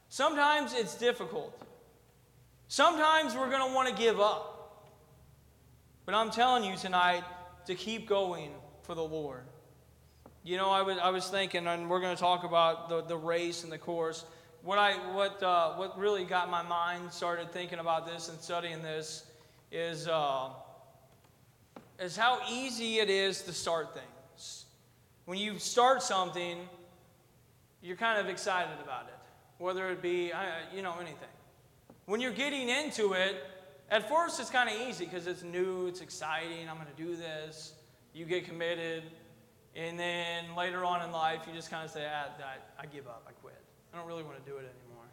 Sometimes 0.08 0.72
it's 0.72 0.94
difficult. 0.94 1.60
Sometimes 2.70 3.34
we're 3.34 3.50
going 3.50 3.68
to 3.68 3.74
want 3.74 3.88
to 3.88 3.94
give 3.94 4.20
up. 4.20 4.86
But 6.06 6.14
I'm 6.14 6.30
telling 6.30 6.62
you 6.62 6.76
tonight, 6.76 7.24
to 7.66 7.74
keep 7.74 8.08
going 8.08 8.52
for 8.82 8.94
the 8.94 9.02
Lord. 9.02 9.42
You 10.44 10.56
know, 10.56 10.70
I 10.70 10.82
was, 10.82 10.96
I 10.98 11.10
was 11.10 11.28
thinking, 11.28 11.66
and 11.66 11.90
we're 11.90 12.00
going 12.00 12.14
to 12.14 12.20
talk 12.20 12.44
about 12.44 12.88
the, 12.88 13.02
the 13.02 13.16
race 13.16 13.64
and 13.64 13.72
the 13.72 13.78
course. 13.78 14.24
What, 14.62 14.78
I, 14.78 14.92
what, 15.12 15.42
uh, 15.42 15.72
what 15.72 15.98
really 15.98 16.24
got 16.24 16.48
my 16.48 16.62
mind 16.62 17.12
started 17.12 17.50
thinking 17.50 17.80
about 17.80 18.06
this 18.06 18.28
and 18.28 18.38
studying 18.38 18.82
this 18.82 19.26
is, 19.72 20.06
uh, 20.06 20.50
is 21.98 22.16
how 22.16 22.38
easy 22.48 23.00
it 23.00 23.10
is 23.10 23.42
to 23.42 23.52
start 23.52 23.94
things. 23.94 24.66
When 25.24 25.38
you 25.38 25.58
start 25.58 26.04
something, 26.04 26.56
you're 27.82 27.96
kind 27.96 28.20
of 28.20 28.28
excited 28.28 28.78
about 28.80 29.08
it, 29.08 29.18
whether 29.58 29.90
it 29.90 30.00
be, 30.00 30.30
you 30.72 30.82
know, 30.82 30.94
anything. 31.00 31.28
When 32.10 32.20
you're 32.20 32.32
getting 32.32 32.68
into 32.68 33.12
it, 33.12 33.36
at 33.88 34.08
first, 34.08 34.40
it's 34.40 34.50
kind 34.50 34.68
of 34.68 34.88
easy 34.88 35.04
because 35.04 35.28
it's 35.28 35.44
new, 35.44 35.86
it's 35.86 36.00
exciting. 36.00 36.68
I'm 36.68 36.74
going 36.74 36.88
to 36.88 37.00
do 37.00 37.14
this. 37.14 37.72
You 38.14 38.24
get 38.24 38.46
committed. 38.46 39.04
And 39.76 39.96
then 39.96 40.56
later 40.56 40.84
on 40.84 41.04
in 41.04 41.12
life, 41.12 41.42
you 41.46 41.54
just 41.54 41.70
kind 41.70 41.84
of 41.84 41.90
say, 41.92 42.04
ah, 42.12 42.26
I, 42.42 42.82
I 42.82 42.86
give 42.86 43.06
up, 43.06 43.24
I 43.28 43.32
quit. 43.40 43.54
I 43.94 43.96
don't 43.96 44.08
really 44.08 44.24
want 44.24 44.44
to 44.44 44.50
do 44.50 44.56
it 44.56 44.66
anymore. 44.66 45.04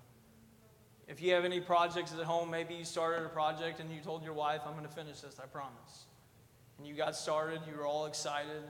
If 1.07 1.21
you 1.21 1.35
have 1.35 1.45
any 1.45 1.61
projects 1.61 2.15
at 2.19 2.25
home, 2.25 2.49
maybe 2.49 2.73
you 2.73 2.83
started 2.83 3.23
a 3.23 3.29
project 3.29 3.79
and 3.79 3.91
you 3.91 4.01
told 4.01 4.23
your 4.23 4.33
wife, 4.33 4.61
I'm 4.65 4.73
going 4.73 4.83
to 4.83 4.91
finish 4.91 5.19
this, 5.19 5.39
I 5.39 5.45
promise. 5.45 6.05
And 6.79 6.87
you 6.87 6.95
got 6.95 7.15
started, 7.15 7.61
you 7.71 7.77
were 7.77 7.85
all 7.85 8.07
excited, 8.07 8.63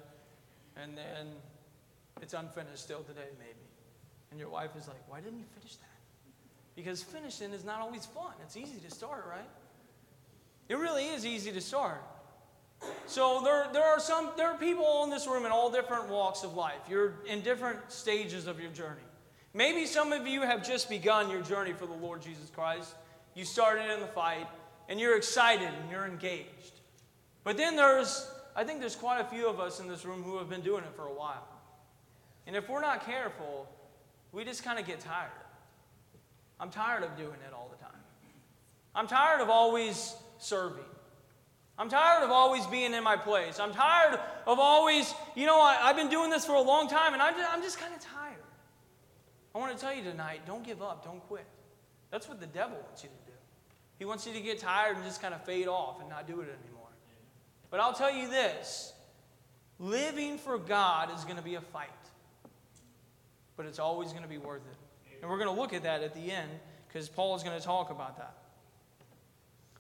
and 0.76 0.98
then 0.98 1.28
it's 2.22 2.34
unfinished 2.34 2.84
still 2.84 3.04
today, 3.04 3.30
maybe. 3.40 3.70
And 4.32 4.38
your 4.38 4.50
wife 4.50 4.72
is 4.78 4.90
like, 4.90 5.00
Why 5.08 5.22
didn't 5.22 5.40
you 5.40 5.46
finish 5.56 5.78
that? 5.78 5.87
Because 6.78 7.02
finishing 7.02 7.54
is 7.54 7.66
not 7.66 7.82
always 7.82 8.06
fun. 8.06 8.34
It's 8.44 8.56
easy 8.56 8.78
to 8.88 8.92
start, 8.92 9.26
right? 9.28 9.50
It 10.70 10.78
really 10.78 11.08
is 11.08 11.26
easy 11.26 11.52
to 11.52 11.60
start. 11.60 12.04
So 13.08 13.42
there, 13.44 13.68
there 13.74 13.84
are 13.84 14.00
some 14.00 14.30
there 14.38 14.52
are 14.52 14.58
people 14.60 15.04
in 15.04 15.10
this 15.10 15.26
room 15.26 15.48
in 15.48 15.52
all 15.52 15.72
different 15.72 16.08
walks 16.08 16.44
of 16.44 16.54
life. 16.54 16.80
You're 16.88 17.16
in 17.26 17.42
different 17.42 17.92
stages 17.92 18.46
of 18.46 18.60
your 18.60 18.70
journey. 18.70 19.02
Maybe 19.56 19.88
some 19.88 20.14
of 20.14 20.28
you 20.28 20.44
have 20.44 20.66
just 20.66 20.88
begun 20.88 21.32
your 21.32 21.42
journey 21.42 21.74
for 21.74 21.88
the 21.88 21.96
Lord 21.96 22.22
Jesus 22.22 22.52
Christ. 22.52 22.94
You 23.34 23.44
started 23.44 23.92
in 23.92 24.00
the 24.00 24.08
fight 24.08 24.48
and 24.88 25.00
you're 25.00 25.18
excited 25.18 25.70
and 25.82 25.90
you're 25.90 26.06
engaged. 26.06 26.80
But 27.44 27.58
then 27.58 27.76
there's 27.76 28.30
I 28.56 28.64
think 28.64 28.82
there's 28.82 28.96
quite 28.96 29.20
a 29.20 29.26
few 29.26 29.50
of 29.50 29.60
us 29.60 29.80
in 29.80 29.88
this 29.88 30.06
room 30.06 30.22
who 30.22 30.38
have 30.38 30.48
been 30.48 30.62
doing 30.62 30.84
it 30.84 30.96
for 30.96 31.08
a 31.08 31.14
while. 31.14 31.48
And 32.46 32.56
if 32.56 32.70
we're 32.70 32.82
not 32.82 33.04
careful, 33.04 33.68
we 34.32 34.44
just 34.44 34.64
kind 34.64 34.78
of 34.78 34.86
get 34.86 35.00
tired. 35.00 35.32
I'm 36.60 36.70
tired 36.70 37.04
of 37.04 37.16
doing 37.18 37.38
it 37.48 37.54
all 37.54 37.70
the 37.72 37.84
time. 37.84 37.94
I'm 38.96 39.08
tired 39.08 39.42
of 39.42 39.50
always 39.50 40.16
serving. 40.40 40.84
I'm 41.78 41.90
tired 41.90 42.24
of 42.24 42.32
always 42.32 42.66
being 42.66 42.94
in 42.94 43.04
my 43.04 43.16
place. 43.16 43.60
I'm 43.60 43.72
tired 43.72 44.20
of 44.48 44.58
always, 44.58 45.14
you 45.36 45.46
know, 45.46 45.62
I, 45.62 45.76
have 45.76 45.96
been 45.96 46.10
doing 46.10 46.32
this 46.32 46.46
for 46.46 46.56
a 46.56 46.62
long 46.62 46.88
time 46.88 47.14
and 47.14 47.22
I'm 47.22 47.36
just, 47.36 47.54
I'm 47.54 47.62
just 47.62 47.80
kind 47.80 47.94
of 47.94 48.00
tired. 48.02 48.34
I 49.54 49.60
want 49.60 49.76
to 49.76 49.80
tell 49.80 49.94
you 49.94 50.04
tonight 50.04 50.42
don't 50.48 50.64
give 50.64 50.82
up, 50.82 51.06
don't 51.06 51.20
quit. 51.28 51.46
That's 52.10 52.28
what 52.28 52.40
the 52.40 52.48
devil 52.48 52.78
wants 52.84 53.04
you 53.04 53.10
to 53.10 53.32
do. 53.32 53.38
He 54.00 54.06
wants 54.06 54.26
you 54.26 54.34
to 54.34 54.40
get 54.40 54.60
tired 54.60 54.96
and 54.96 55.06
just 55.06 55.22
kind 55.22 55.34
of 55.34 55.44
fade 55.46 55.68
off 55.68 56.00
and 56.00 56.10
not 56.10 56.28
do 56.28 56.42
it 56.42 56.48
anymore. 56.64 56.90
But 57.70 57.80
I'll 57.80 57.94
tell 57.94 58.14
you 58.14 58.28
this 58.30 58.94
living 59.80 60.40
for 60.40 60.58
God 60.58 61.14
is 61.16 61.24
going 61.24 61.38
to 61.38 61.44
be 61.44 61.56
a 61.56 61.62
fight, 61.62 61.90
but 63.56 63.68
it's 63.68 63.80
always 63.80 64.12
going 64.12 64.24
to 64.24 64.30
be 64.30 64.40
worth 64.40 64.62
it. 64.72 64.78
And 65.22 65.30
we're 65.30 65.38
going 65.38 65.54
to 65.54 65.60
look 65.60 65.74
at 65.74 65.84
that 65.84 66.04
at 66.04 66.14
the 66.14 66.32
end 66.32 66.50
because 66.88 67.10
Paul 67.10 67.36
is 67.36 67.44
going 67.44 67.58
to 67.58 67.66
talk 67.66 67.90
about 67.90 68.18
that. 68.18 68.36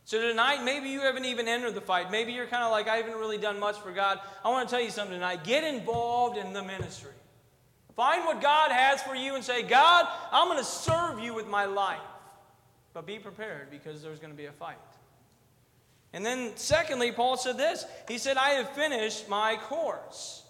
So 0.06 0.22
tonight, 0.22 0.64
maybe 0.64 0.88
you 0.90 1.02
haven't 1.02 1.26
even 1.26 1.50
entered 1.50 1.76
the 1.76 1.82
fight. 1.82 2.12
Maybe 2.12 2.32
you're 2.32 2.48
kind 2.48 2.64
of 2.64 2.72
like, 2.72 2.88
I 2.88 2.96
haven't 2.96 3.18
really 3.18 3.38
done 3.38 3.60
much 3.60 3.78
for 3.78 3.92
God. 3.92 4.20
I 4.44 4.50
want 4.50 4.70
to 4.70 4.74
tell 4.74 4.82
you 4.82 4.90
something 4.90 5.14
tonight. 5.14 5.44
Get 5.44 5.66
involved 5.66 6.38
in 6.38 6.54
the 6.54 6.64
ministry. 6.64 7.12
Find 7.98 8.24
what 8.26 8.42
God 8.42 8.72
has 8.72 9.02
for 9.02 9.16
you 9.16 9.36
and 9.36 9.44
say, 9.44 9.64
God, 9.64 10.08
I'm 10.32 10.48
going 10.48 10.60
to 10.60 10.64
serve 10.64 11.20
you 11.20 11.34
with 11.34 11.48
my 11.48 11.66
life. 11.66 12.00
But 12.94 13.06
be 13.06 13.20
prepared 13.20 13.70
because 13.70 14.02
there's 14.02 14.20
going 14.20 14.32
to 14.32 14.38
be 14.38 14.46
a 14.46 14.52
fight. 14.52 14.78
And 16.14 16.26
then, 16.26 16.56
secondly, 16.56 17.12
Paul 17.12 17.36
said 17.36 17.58
this 17.58 17.86
He 18.08 18.18
said, 18.18 18.38
I 18.38 18.52
have 18.52 18.70
finished 18.70 19.28
my 19.28 19.58
course. 19.58 20.44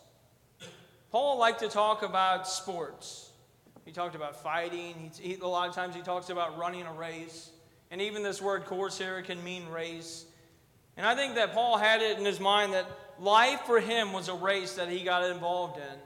Paul 1.10 1.40
liked 1.40 1.62
to 1.62 1.70
talk 1.70 2.04
about 2.04 2.48
sports. 2.48 3.27
Talked 3.98 4.14
about 4.14 4.44
fighting. 4.44 5.12
He, 5.20 5.30
he, 5.30 5.36
a 5.42 5.48
lot 5.48 5.68
of 5.68 5.74
times 5.74 5.96
he 5.96 6.04
talks 6.04 6.30
about 6.30 6.60
running 6.60 6.84
a 6.84 6.94
race. 6.94 7.50
And 7.90 8.00
even 8.00 8.22
this 8.22 8.40
word 8.40 8.66
course 8.66 8.96
here 8.96 9.24
can 9.24 9.44
mean 9.44 9.68
race. 9.70 10.24
And 10.98 11.04
I 11.04 11.16
think 11.16 11.34
that 11.34 11.52
Paul 11.52 11.80
had 11.80 12.04
it 12.04 12.20
in 12.20 12.24
his 12.24 12.40
mind 12.40 12.74
that 12.74 12.86
life 13.20 13.62
for 13.62 13.80
him 13.80 14.14
was 14.14 14.28
a 14.28 14.36
race 14.36 14.76
that 14.76 14.88
he 14.88 15.04
got 15.04 15.28
involved 15.28 15.78
in. 15.78 16.00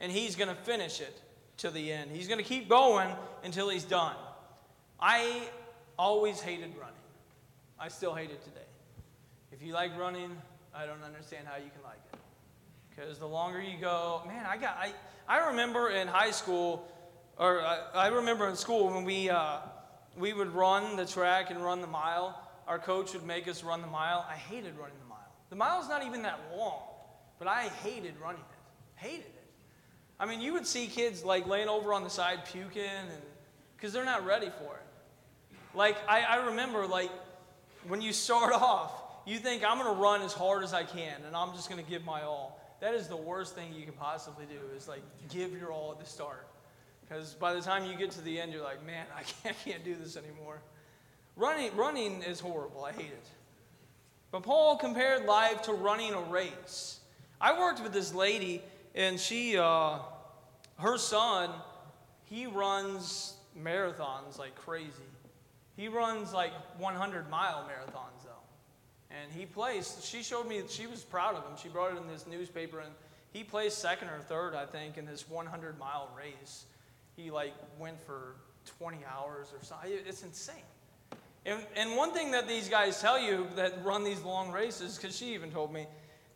And 0.00 0.12
he's 0.12 0.36
going 0.36 0.50
to 0.50 0.54
finish 0.54 1.00
it 1.00 1.18
to 1.56 1.70
the 1.70 1.90
end. 1.90 2.10
He's 2.12 2.28
going 2.28 2.36
to 2.36 2.44
keep 2.44 2.68
going 2.68 3.08
until 3.42 3.70
he's 3.70 3.84
done. 3.84 4.16
I 5.00 5.48
always 5.98 6.42
hated 6.42 6.76
running. 6.78 6.94
I 7.78 7.88
still 7.88 8.14
hate 8.14 8.30
it 8.30 8.44
today. 8.44 8.60
If 9.50 9.62
you 9.62 9.72
like 9.72 9.98
running, 9.98 10.36
I 10.74 10.84
don't 10.84 11.02
understand 11.02 11.46
how 11.48 11.56
you 11.56 11.70
can 11.70 11.82
like 11.84 12.02
it. 12.12 12.18
Because 12.90 13.18
the 13.18 13.28
longer 13.28 13.62
you 13.62 13.78
go, 13.80 14.20
man, 14.26 14.44
I 14.46 14.58
got, 14.58 14.76
I, 14.76 14.92
I 15.26 15.48
remember 15.48 15.88
in 15.88 16.06
high 16.06 16.32
school, 16.32 16.86
or 17.40 17.62
I, 17.62 17.78
I 17.94 18.06
remember 18.08 18.46
in 18.48 18.54
school 18.54 18.90
when 18.92 19.02
we, 19.02 19.30
uh, 19.30 19.60
we 20.16 20.34
would 20.34 20.52
run 20.54 20.96
the 20.96 21.06
track 21.06 21.50
and 21.50 21.64
run 21.64 21.80
the 21.80 21.86
mile. 21.86 22.38
Our 22.68 22.78
coach 22.78 23.14
would 23.14 23.26
make 23.26 23.48
us 23.48 23.64
run 23.64 23.80
the 23.80 23.86
mile. 23.86 24.26
I 24.30 24.34
hated 24.34 24.76
running 24.76 24.98
the 25.00 25.08
mile. 25.08 25.32
The 25.48 25.56
mile's 25.56 25.88
not 25.88 26.04
even 26.04 26.22
that 26.22 26.38
long, 26.54 26.82
but 27.38 27.48
I 27.48 27.62
hated 27.82 28.14
running 28.22 28.42
it. 28.42 29.00
Hated 29.06 29.20
it. 29.20 29.44
I 30.20 30.26
mean, 30.26 30.42
you 30.42 30.52
would 30.52 30.66
see 30.66 30.86
kids 30.86 31.24
like 31.24 31.46
laying 31.46 31.68
over 31.68 31.94
on 31.94 32.04
the 32.04 32.10
side 32.10 32.44
puking, 32.44 32.82
and 32.82 33.08
because 33.74 33.94
they're 33.94 34.04
not 34.04 34.26
ready 34.26 34.50
for 34.50 34.76
it. 34.76 35.56
Like 35.74 35.96
I, 36.06 36.20
I 36.20 36.46
remember, 36.46 36.86
like 36.86 37.10
when 37.88 38.02
you 38.02 38.12
start 38.12 38.52
off, 38.54 38.92
you 39.26 39.38
think 39.38 39.64
I'm 39.64 39.78
going 39.78 39.94
to 39.94 39.98
run 40.00 40.20
as 40.20 40.34
hard 40.34 40.62
as 40.62 40.74
I 40.74 40.84
can, 40.84 41.22
and 41.26 41.34
I'm 41.34 41.54
just 41.54 41.70
going 41.70 41.82
to 41.82 41.90
give 41.90 42.04
my 42.04 42.22
all. 42.22 42.60
That 42.82 42.92
is 42.92 43.08
the 43.08 43.16
worst 43.16 43.54
thing 43.54 43.72
you 43.72 43.84
can 43.84 43.94
possibly 43.94 44.44
do. 44.44 44.58
Is 44.76 44.88
like 44.88 45.02
give 45.30 45.52
your 45.52 45.72
all 45.72 45.92
at 45.92 45.98
the 45.98 46.06
start, 46.06 46.46
because 47.10 47.34
by 47.34 47.54
the 47.54 47.60
time 47.60 47.86
you 47.86 47.96
get 47.96 48.12
to 48.12 48.20
the 48.20 48.40
end, 48.40 48.52
you're 48.52 48.62
like, 48.62 48.84
man, 48.86 49.04
I 49.16 49.22
can't, 49.42 49.56
I 49.66 49.70
can't 49.70 49.84
do 49.84 49.96
this 49.96 50.16
anymore. 50.16 50.60
Running, 51.36 51.74
running 51.76 52.22
is 52.22 52.40
horrible. 52.40 52.84
I 52.84 52.92
hate 52.92 53.06
it. 53.06 53.26
But 54.30 54.42
Paul 54.44 54.76
compared 54.76 55.24
life 55.24 55.62
to 55.62 55.72
running 55.72 56.12
a 56.12 56.20
race. 56.20 57.00
I 57.40 57.58
worked 57.58 57.82
with 57.82 57.92
this 57.92 58.14
lady 58.14 58.62
and 58.94 59.18
she, 59.18 59.58
uh, 59.58 59.98
her 60.78 60.98
son, 60.98 61.50
he 62.24 62.46
runs 62.46 63.34
marathons 63.60 64.38
like 64.38 64.54
crazy. 64.54 64.90
He 65.76 65.88
runs 65.88 66.32
like 66.32 66.52
100 66.78 67.28
mile 67.28 67.64
marathons 67.68 68.24
though. 68.24 68.30
And 69.10 69.32
he 69.32 69.46
placed, 69.46 70.04
she 70.04 70.22
showed 70.22 70.46
me, 70.46 70.62
she 70.68 70.86
was 70.86 71.02
proud 71.02 71.34
of 71.34 71.42
him. 71.42 71.56
She 71.60 71.68
brought 71.68 71.92
it 71.92 72.00
in 72.00 72.06
this 72.06 72.26
newspaper 72.28 72.78
and 72.78 72.92
he 73.32 73.42
placed 73.42 73.78
second 73.78 74.08
or 74.08 74.20
third, 74.20 74.54
I 74.54 74.66
think, 74.66 74.96
in 74.96 75.06
this 75.06 75.28
100 75.28 75.78
mile 75.78 76.08
race. 76.16 76.66
He 77.16 77.30
like 77.30 77.54
went 77.78 78.00
for 78.00 78.36
20 78.78 78.98
hours 79.04 79.52
or 79.52 79.64
something. 79.64 79.90
It's 80.06 80.22
insane. 80.22 80.62
And, 81.46 81.64
and 81.76 81.96
one 81.96 82.12
thing 82.12 82.32
that 82.32 82.46
these 82.46 82.68
guys 82.68 83.00
tell 83.00 83.18
you 83.18 83.46
that 83.56 83.84
run 83.84 84.04
these 84.04 84.20
long 84.22 84.52
races, 84.52 84.96
because 84.96 85.16
she 85.16 85.34
even 85.34 85.50
told 85.50 85.72
me, 85.72 85.86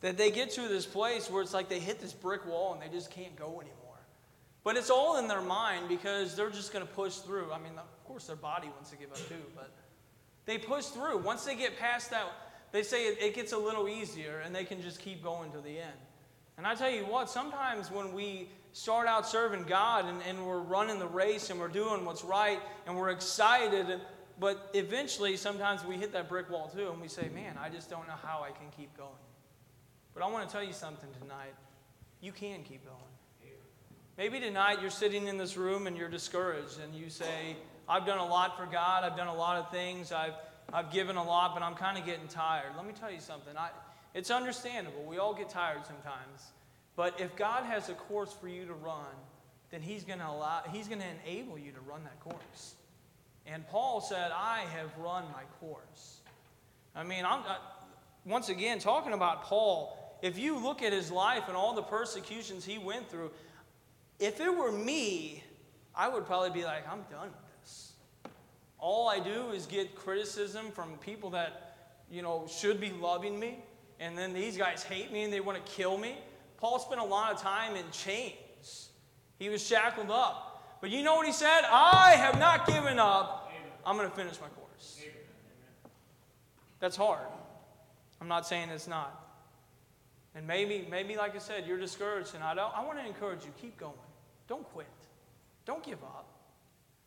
that 0.01 0.17
they 0.17 0.31
get 0.31 0.51
to 0.51 0.69
this 0.69 0.87
place 0.87 1.31
where 1.31 1.43
it's 1.43 1.55
like 1.55 1.69
they 1.69 1.79
hit 1.79 2.01
this 2.01 2.13
brick 2.13 2.47
wall 2.47 2.73
and 2.73 2.83
they 2.83 2.95
just 2.95 3.11
can't 3.11 3.37
go 3.37 3.61
anymore. 3.61 3.81
But 4.63 4.77
it's 4.77 4.91
all 4.91 5.19
in 5.19 5.29
their 5.29 5.43
mind 5.43 5.89
because 5.89 6.35
they're 6.35 6.51
just 6.51 6.73
going 6.73 6.87
to 6.87 6.93
push 6.93 7.17
through. 7.17 7.53
I 7.53 7.59
mean, 7.59 7.73
of 7.77 8.05
course, 8.05 8.27
their 8.27 8.37
body 8.37 8.69
wants 8.69 8.91
to 8.91 8.97
give 8.97 9.11
up 9.11 9.19
too, 9.29 9.43
but 9.55 9.71
they 10.47 10.59
push 10.59 10.87
through. 10.87 11.19
Once 11.19 11.45
they 11.45 11.55
get 11.55 11.79
past 11.79 12.11
that, 12.11 12.27
they 12.73 12.83
say 12.83 13.07
it, 13.07 13.23
it 13.23 13.35
gets 13.35 13.53
a 13.53 13.59
little 13.59 13.89
easier 13.89 14.41
and 14.45 14.55
they 14.55 14.65
can 14.65 14.81
just 14.81 15.01
keep 15.01 15.23
going 15.23 15.53
to 15.53 15.59
the 15.61 15.79
end. 15.79 15.99
And 16.57 16.67
I 16.67 16.75
tell 16.75 16.91
you 16.91 17.05
what, 17.05 17.29
sometimes 17.29 17.91
when 17.91 18.13
we 18.13 18.49
start 18.75 19.07
out 19.07 19.27
serving 19.27 19.63
God 19.63 20.05
and, 20.07 20.21
and 20.29 20.45
we're 20.45 20.59
running 20.59 20.99
the 20.99 21.07
race 21.07 21.49
and 21.49 21.61
we're 21.61 21.69
doing 21.69 22.05
what's 22.05 22.25
right 22.25 22.59
and 22.87 22.97
we're 22.97 23.11
excited, 23.11 24.01
but 24.39 24.69
eventually 24.75 25.37
sometimes 25.37 25.85
we 25.85 25.97
hit 25.97 26.13
that 26.13 26.29
brick 26.29 26.51
wall 26.51 26.69
too 26.69 26.91
and 26.91 27.01
we 27.01 27.07
say, 27.07 27.31
man, 27.33 27.57
I 27.57 27.69
just 27.69 27.89
don't 27.89 28.07
know 28.09 28.17
how 28.21 28.43
I 28.43 28.51
can 28.51 28.67
keep 28.77 28.95
going. 28.99 29.11
But 30.13 30.25
I 30.25 30.27
want 30.27 30.47
to 30.47 30.53
tell 30.53 30.63
you 30.63 30.73
something 30.73 31.09
tonight. 31.23 31.55
You 32.21 32.33
can 32.33 32.65
keep 32.65 32.85
going. 32.85 32.99
Maybe 34.19 34.41
tonight 34.41 34.79
you're 34.81 34.91
sitting 34.91 35.29
in 35.29 35.39
this 35.39 35.57
room 35.57 35.87
and 35.87 35.97
you're 35.97 36.09
discouraged 36.09 36.81
and 36.83 36.95
you 36.95 37.11
say, 37.11 37.57
I've 37.89 38.07
done 38.07 38.19
a 38.19 38.27
lot 38.27 38.57
for 38.59 38.67
God, 38.67 39.05
I've 39.05 39.17
done 39.17 39.29
a 39.29 39.35
lot 39.35 39.57
of 39.57 39.71
things, 39.71 40.11
I've, 40.11 40.35
I've 40.73 40.93
given 40.93 41.17
a 41.17 41.23
lot, 41.23 41.55
but 41.55 41.63
I'm 41.63 41.75
kind 41.75 41.97
of 41.97 42.05
getting 42.05 42.27
tired. 42.27 42.73
Let 42.77 42.87
me 42.87 42.93
tell 42.93 43.11
you 43.11 43.21
something. 43.21 43.57
I, 43.57 43.71
it's 44.15 44.31
understandable. 44.33 45.05
We 45.05 45.19
all 45.19 45.35
get 45.35 45.49
tired 45.49 45.87
sometimes. 45.87 46.53
But 46.97 47.21
if 47.21 47.35
God 47.37 47.65
has 47.65 47.89
a 47.89 47.95
course 47.95 48.33
for 48.33 48.49
you 48.49 48.67
to 48.67 48.75
run, 48.75 49.15
then 49.71 49.83
He's 49.83 50.05
going 50.05 50.21
to 50.21 50.29
allow, 50.29 50.63
He's 50.71 50.89
going 50.89 51.01
to 51.01 51.07
enable 51.27 51.59
you 51.59 51.73
to 51.73 51.81
run 51.81 52.05
that 52.05 52.21
course. 52.21 52.75
And 53.47 53.67
Paul 53.69 54.01
said, 54.01 54.31
I 54.33 54.65
have 54.75 54.97
run 54.99 55.25
my 55.33 55.43
course. 55.61 56.21
I 56.95 57.03
mean, 57.03 57.25
I'm, 57.25 57.41
uh, 57.41 57.57
once 58.25 58.49
again, 58.49 58.79
talking 58.79 59.13
about 59.13 59.43
Paul, 59.43 60.19
if 60.23 60.39
you 60.39 60.59
look 60.59 60.83
at 60.83 60.93
his 60.93 61.11
life 61.11 61.45
and 61.49 61.57
all 61.57 61.75
the 61.75 61.83
persecutions 61.83 62.65
he 62.65 62.79
went 62.79 63.11
through, 63.11 63.31
if 64.19 64.41
it 64.41 64.57
were 64.57 64.73
me, 64.73 65.43
I 65.95 66.09
would 66.09 66.25
probably 66.25 66.51
be 66.51 66.65
like, 66.65 66.89
I'm 66.89 67.03
done 67.11 67.29
with 67.29 67.63
this. 67.63 67.93
All 68.79 69.09
I 69.09 69.21
do 69.21 69.51
is 69.51 69.67
get 69.67 69.95
criticism 69.95 70.71
from 70.71 70.97
people 70.99 71.31
that, 71.31 71.77
you 72.11 72.23
know, 72.23 72.47
should 72.49 72.81
be 72.81 72.91
loving 72.93 73.39
me, 73.39 73.59
and 74.01 74.17
then 74.17 74.33
these 74.33 74.57
guys 74.57 74.83
hate 74.83 75.13
me 75.13 75.25
and 75.25 75.33
they 75.33 75.41
want 75.41 75.65
to 75.65 75.73
kill 75.73 75.99
me. 75.99 76.17
Paul 76.65 76.79
spent 76.79 76.99
a 76.99 77.05
lot 77.05 77.31
of 77.31 77.43
time 77.43 77.77
in 77.77 77.85
chains. 77.93 78.89
He 79.39 79.51
was 79.51 79.63
shackled 79.63 80.11
up. 80.11 80.79
But 80.81 80.89
you 80.89 81.03
know 81.03 81.15
what 81.15 81.27
he 81.27 81.33
said? 81.33 81.61
I 81.71 82.15
have 82.17 82.39
not 82.39 82.67
given 82.67 82.99
up. 82.99 83.53
I'm 83.85 83.99
going 83.99 84.09
to 84.09 84.17
finish 84.17 84.41
my 84.41 84.49
course. 84.49 84.99
That's 86.81 86.97
hard. 86.97 87.27
I'm 88.19 88.29
not 88.29 88.47
saying 88.47 88.71
it's 88.71 88.89
not. 88.89 89.29
And 90.35 90.47
maybe, 90.47 90.89
maybe 90.91 91.17
like 91.17 91.37
I 91.37 91.39
said, 91.39 91.67
you're 91.67 91.79
discouraged, 91.79 92.35
and 92.35 92.43
I, 92.43 92.55
don't, 92.55 92.75
I 92.75 92.83
want 92.83 92.99
to 92.99 93.07
encourage 93.07 93.45
you 93.45 93.53
keep 93.61 93.77
going. 93.77 93.93
Don't 94.49 94.65
quit. 94.73 94.87
Don't 95.67 95.83
give 95.83 96.03
up. 96.03 96.27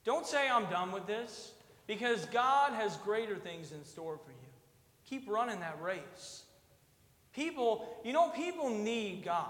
Don't 0.06 0.28
say, 0.28 0.48
I'm 0.48 0.70
done 0.70 0.92
with 0.92 1.08
this, 1.08 1.54
because 1.88 2.26
God 2.26 2.74
has 2.74 2.96
greater 2.98 3.38
things 3.38 3.72
in 3.72 3.84
store 3.84 4.20
for 4.24 4.30
you. 4.30 4.50
Keep 5.06 5.28
running 5.28 5.62
that 5.62 5.82
race. 5.82 6.44
People, 7.38 7.88
you 8.04 8.14
know, 8.14 8.30
people 8.30 8.72
need 8.72 9.24
God. 9.24 9.46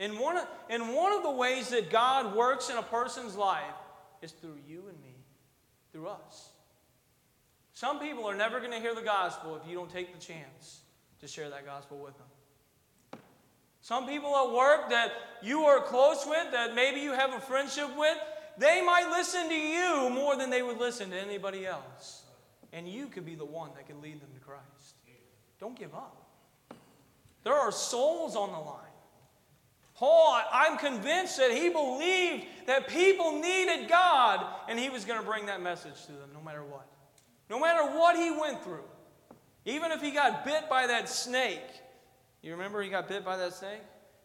And 0.00 0.18
one, 0.18 0.36
of, 0.36 0.48
and 0.68 0.92
one 0.92 1.12
of 1.12 1.22
the 1.22 1.30
ways 1.30 1.68
that 1.68 1.90
God 1.90 2.34
works 2.34 2.70
in 2.70 2.76
a 2.76 2.82
person's 2.82 3.36
life 3.36 3.62
is 4.20 4.32
through 4.32 4.58
you 4.68 4.82
and 4.88 5.00
me, 5.00 5.14
through 5.92 6.08
us. 6.08 6.48
Some 7.72 8.00
people 8.00 8.26
are 8.26 8.34
never 8.34 8.58
going 8.58 8.72
to 8.72 8.80
hear 8.80 8.96
the 8.96 9.02
gospel 9.02 9.54
if 9.54 9.62
you 9.70 9.76
don't 9.76 9.92
take 9.92 10.12
the 10.12 10.18
chance 10.18 10.80
to 11.20 11.28
share 11.28 11.48
that 11.50 11.64
gospel 11.64 11.98
with 11.98 12.14
them. 12.18 13.20
Some 13.80 14.08
people 14.08 14.34
at 14.34 14.52
work 14.52 14.90
that 14.90 15.12
you 15.42 15.60
are 15.60 15.80
close 15.80 16.26
with, 16.26 16.50
that 16.50 16.74
maybe 16.74 16.98
you 16.98 17.12
have 17.12 17.32
a 17.32 17.38
friendship 17.38 17.96
with, 17.96 18.18
they 18.58 18.82
might 18.82 19.08
listen 19.10 19.48
to 19.48 19.54
you 19.54 20.10
more 20.10 20.34
than 20.34 20.50
they 20.50 20.62
would 20.62 20.78
listen 20.78 21.10
to 21.10 21.16
anybody 21.16 21.64
else. 21.64 22.24
And 22.72 22.88
you 22.88 23.06
could 23.06 23.24
be 23.24 23.36
the 23.36 23.44
one 23.44 23.70
that 23.76 23.86
could 23.86 24.02
lead 24.02 24.20
them 24.20 24.30
to 24.34 24.40
Christ. 24.40 24.96
Don't 25.60 25.78
give 25.78 25.94
up. 25.94 26.25
There 27.46 27.54
are 27.54 27.70
souls 27.70 28.34
on 28.34 28.50
the 28.50 28.58
line. 28.58 28.82
Paul, 29.94 30.42
I'm 30.52 30.76
convinced 30.76 31.36
that 31.36 31.52
he 31.52 31.68
believed 31.68 32.44
that 32.66 32.88
people 32.88 33.38
needed 33.40 33.88
God 33.88 34.44
and 34.68 34.76
he 34.76 34.90
was 34.90 35.04
going 35.04 35.20
to 35.20 35.24
bring 35.24 35.46
that 35.46 35.62
message 35.62 36.06
to 36.06 36.12
them 36.12 36.30
no 36.34 36.40
matter 36.40 36.64
what. 36.64 36.88
No 37.48 37.60
matter 37.60 37.84
what 37.96 38.16
he 38.16 38.32
went 38.32 38.64
through. 38.64 38.82
Even 39.64 39.92
if 39.92 40.02
he 40.02 40.10
got 40.10 40.44
bit 40.44 40.68
by 40.68 40.88
that 40.88 41.08
snake, 41.08 41.62
you 42.42 42.50
remember 42.50 42.82
he 42.82 42.90
got 42.90 43.06
bit 43.06 43.24
by 43.24 43.36
that 43.36 43.54
snake? 43.54 43.82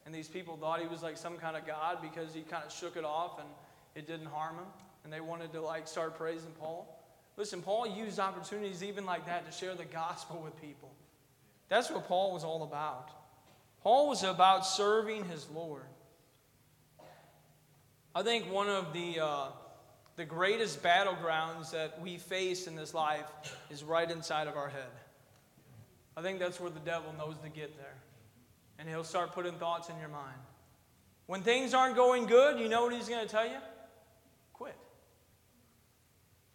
And 0.07 0.15
these 0.15 0.27
people 0.27 0.57
thought 0.57 0.81
he 0.81 0.88
was 0.88 1.03
like 1.03 1.15
some 1.15 1.38
kind 1.38 1.55
of 1.55 1.67
God 1.67 1.99
because 2.01 2.34
he 2.34 2.41
kind 2.41 2.63
of 2.65 2.71
shook 2.71 2.97
it 2.97 3.05
off 3.05 3.38
and 3.38 3.47
it 3.93 4.07
didn't 4.07 4.29
harm 4.29 4.55
him. 4.55 4.65
And 5.03 5.13
they 5.13 5.21
wanted 5.21 5.53
to 5.53 5.62
like 5.62 5.88
start 5.88 6.17
praising 6.17 6.53
Paul. 6.60 6.99
Listen, 7.38 7.62
Paul 7.62 7.86
used 7.86 8.17
opportunities 8.19 8.84
even 8.84 9.05
like 9.05 9.27
that 9.27 9.45
to 9.45 9.55
share 9.55 9.75
the 9.75 9.86
gospel 9.86 10.41
with 10.43 10.60
people. 10.60 10.91
That's 11.71 11.89
what 11.89 12.05
Paul 12.05 12.34
was 12.34 12.43
all 12.43 12.63
about. 12.63 13.12
Paul 13.81 14.10
was 14.10 14.23
about 14.23 14.65
serving 14.65 15.23
his 15.23 15.49
Lord. 15.49 15.86
I 18.13 18.23
think 18.23 18.51
one 18.51 18.67
of 18.67 18.91
the, 18.91 19.23
uh, 19.23 19.45
the 20.17 20.25
greatest 20.25 20.84
battlegrounds 20.84 21.71
that 21.71 22.01
we 22.01 22.17
face 22.17 22.67
in 22.67 22.75
this 22.75 22.93
life 22.93 23.25
is 23.69 23.86
right 23.86 24.12
inside 24.12 24.49
of 24.49 24.57
our 24.57 24.67
head. 24.67 24.91
I 26.17 26.21
think 26.21 26.39
that's 26.39 26.60
where 26.60 26.69
the 26.69 26.81
devil 26.81 27.13
knows 27.17 27.38
to 27.41 27.47
get 27.47 27.77
there 27.77 27.95
and 28.77 28.89
he'll 28.89 29.05
start 29.05 29.31
putting 29.31 29.53
thoughts 29.53 29.88
in 29.88 29.97
your 29.97 30.10
mind. 30.10 30.39
When 31.27 31.41
things 31.41 31.73
aren't 31.73 31.95
going 31.95 32.25
good, 32.25 32.60
you 32.60 32.67
know 32.67 32.84
what 32.84 32.93
he's 32.93 33.07
going 33.07 33.25
to 33.25 33.31
tell 33.31 33.45
you? 33.45 33.60
Quit. 34.51 34.75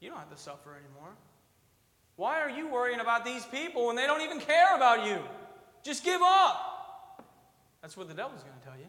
You 0.00 0.10
don't 0.10 0.18
have 0.18 0.30
to 0.30 0.36
suffer 0.36 0.76
anymore. 0.76 1.14
Why 2.16 2.40
are 2.40 2.50
you 2.50 2.68
worrying 2.68 3.00
about 3.00 3.24
these 3.24 3.44
people 3.44 3.86
when 3.86 3.96
they 3.96 4.06
don't 4.06 4.22
even 4.22 4.40
care 4.40 4.74
about 4.74 5.06
you? 5.06 5.18
Just 5.82 6.02
give 6.02 6.20
up. 6.22 7.22
That's 7.82 7.96
what 7.96 8.08
the 8.08 8.14
devil's 8.14 8.42
going 8.42 8.58
to 8.58 8.64
tell 8.64 8.76
you. 8.78 8.86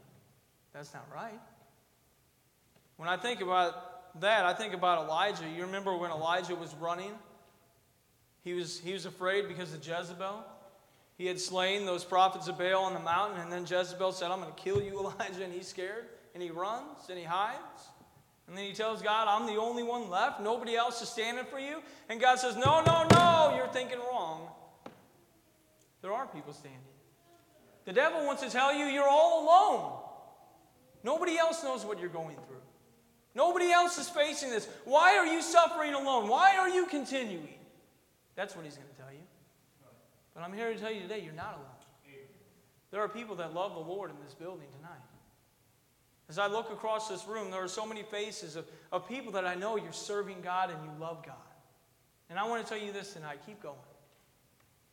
That's 0.73 0.93
not 0.93 1.05
right. 1.13 1.39
When 2.95 3.09
I 3.09 3.17
think 3.17 3.41
about 3.41 4.19
that, 4.21 4.45
I 4.45 4.53
think 4.53 4.73
about 4.73 5.05
Elijah. 5.05 5.43
You 5.55 5.63
remember 5.63 5.95
when 5.95 6.09
Elijah 6.11 6.55
was 6.55 6.73
running? 6.75 7.11
He 8.43 8.53
was, 8.53 8.79
he 8.79 8.93
was 8.93 9.05
afraid 9.05 9.47
because 9.47 9.73
of 9.73 9.85
Jezebel. 9.85 10.43
He 11.17 11.25
had 11.25 11.39
slain 11.39 11.85
those 11.85 12.03
prophets 12.03 12.47
of 12.47 12.57
Baal 12.57 12.83
on 12.83 12.93
the 12.93 12.99
mountain, 12.99 13.41
and 13.41 13.51
then 13.51 13.65
Jezebel 13.67 14.11
said, 14.13 14.31
I'm 14.31 14.39
going 14.39 14.53
to 14.53 14.61
kill 14.61 14.81
you, 14.81 14.99
Elijah, 14.99 15.43
and 15.43 15.53
he's 15.53 15.67
scared, 15.67 16.05
and 16.33 16.41
he 16.41 16.49
runs, 16.49 17.09
and 17.09 17.17
he 17.17 17.25
hides. 17.25 17.89
And 18.47 18.57
then 18.57 18.65
he 18.65 18.73
tells 18.73 19.01
God, 19.01 19.27
I'm 19.27 19.45
the 19.45 19.59
only 19.59 19.83
one 19.83 20.09
left. 20.09 20.39
Nobody 20.41 20.75
else 20.75 21.01
is 21.01 21.09
standing 21.09 21.45
for 21.45 21.59
you. 21.59 21.81
And 22.07 22.19
God 22.19 22.39
says, 22.39 22.55
No, 22.55 22.81
no, 22.81 23.05
no, 23.11 23.53
you're 23.55 23.67
thinking 23.67 23.99
wrong. 23.99 24.47
There 26.01 26.13
are 26.13 26.27
people 26.27 26.53
standing. 26.53 26.79
The 27.85 27.93
devil 27.93 28.25
wants 28.25 28.41
to 28.43 28.49
tell 28.49 28.73
you 28.73 28.85
you're 28.85 29.07
all 29.07 29.43
alone. 29.43 29.99
Nobody 31.03 31.37
else 31.37 31.63
knows 31.63 31.85
what 31.85 31.99
you're 31.99 32.09
going 32.09 32.35
through. 32.47 32.61
Nobody 33.35 33.71
else 33.71 33.97
is 33.97 34.09
facing 34.09 34.49
this. 34.49 34.67
Why 34.85 35.17
are 35.17 35.25
you 35.25 35.41
suffering 35.41 35.93
alone? 35.93 36.27
Why 36.27 36.57
are 36.57 36.69
you 36.69 36.85
continuing? 36.87 37.47
That's 38.35 38.55
what 38.55 38.65
he's 38.65 38.75
going 38.75 38.89
to 38.89 38.95
tell 38.95 39.11
you. 39.11 39.23
But 40.33 40.43
I'm 40.43 40.53
here 40.53 40.73
to 40.73 40.79
tell 40.79 40.91
you 40.91 41.01
today 41.01 41.21
you're 41.23 41.33
not 41.33 41.53
alone. 41.55 41.77
There 42.91 43.01
are 43.01 43.09
people 43.09 43.35
that 43.35 43.53
love 43.53 43.73
the 43.73 43.79
Lord 43.79 44.11
in 44.11 44.15
this 44.23 44.33
building 44.33 44.67
tonight. 44.75 45.06
As 46.29 46.37
I 46.37 46.47
look 46.47 46.71
across 46.71 47.07
this 47.07 47.25
room, 47.25 47.51
there 47.51 47.63
are 47.63 47.69
so 47.69 47.85
many 47.85 48.03
faces 48.03 48.55
of, 48.55 48.65
of 48.91 49.07
people 49.07 49.31
that 49.33 49.45
I 49.45 49.55
know 49.55 49.77
you're 49.77 49.93
serving 49.93 50.41
God 50.41 50.69
and 50.69 50.79
you 50.83 50.91
love 50.99 51.25
God. 51.25 51.35
And 52.29 52.37
I 52.37 52.45
want 52.47 52.65
to 52.65 52.69
tell 52.69 52.83
you 52.83 52.91
this 52.91 53.13
tonight 53.13 53.39
keep 53.45 53.61
going. 53.63 53.77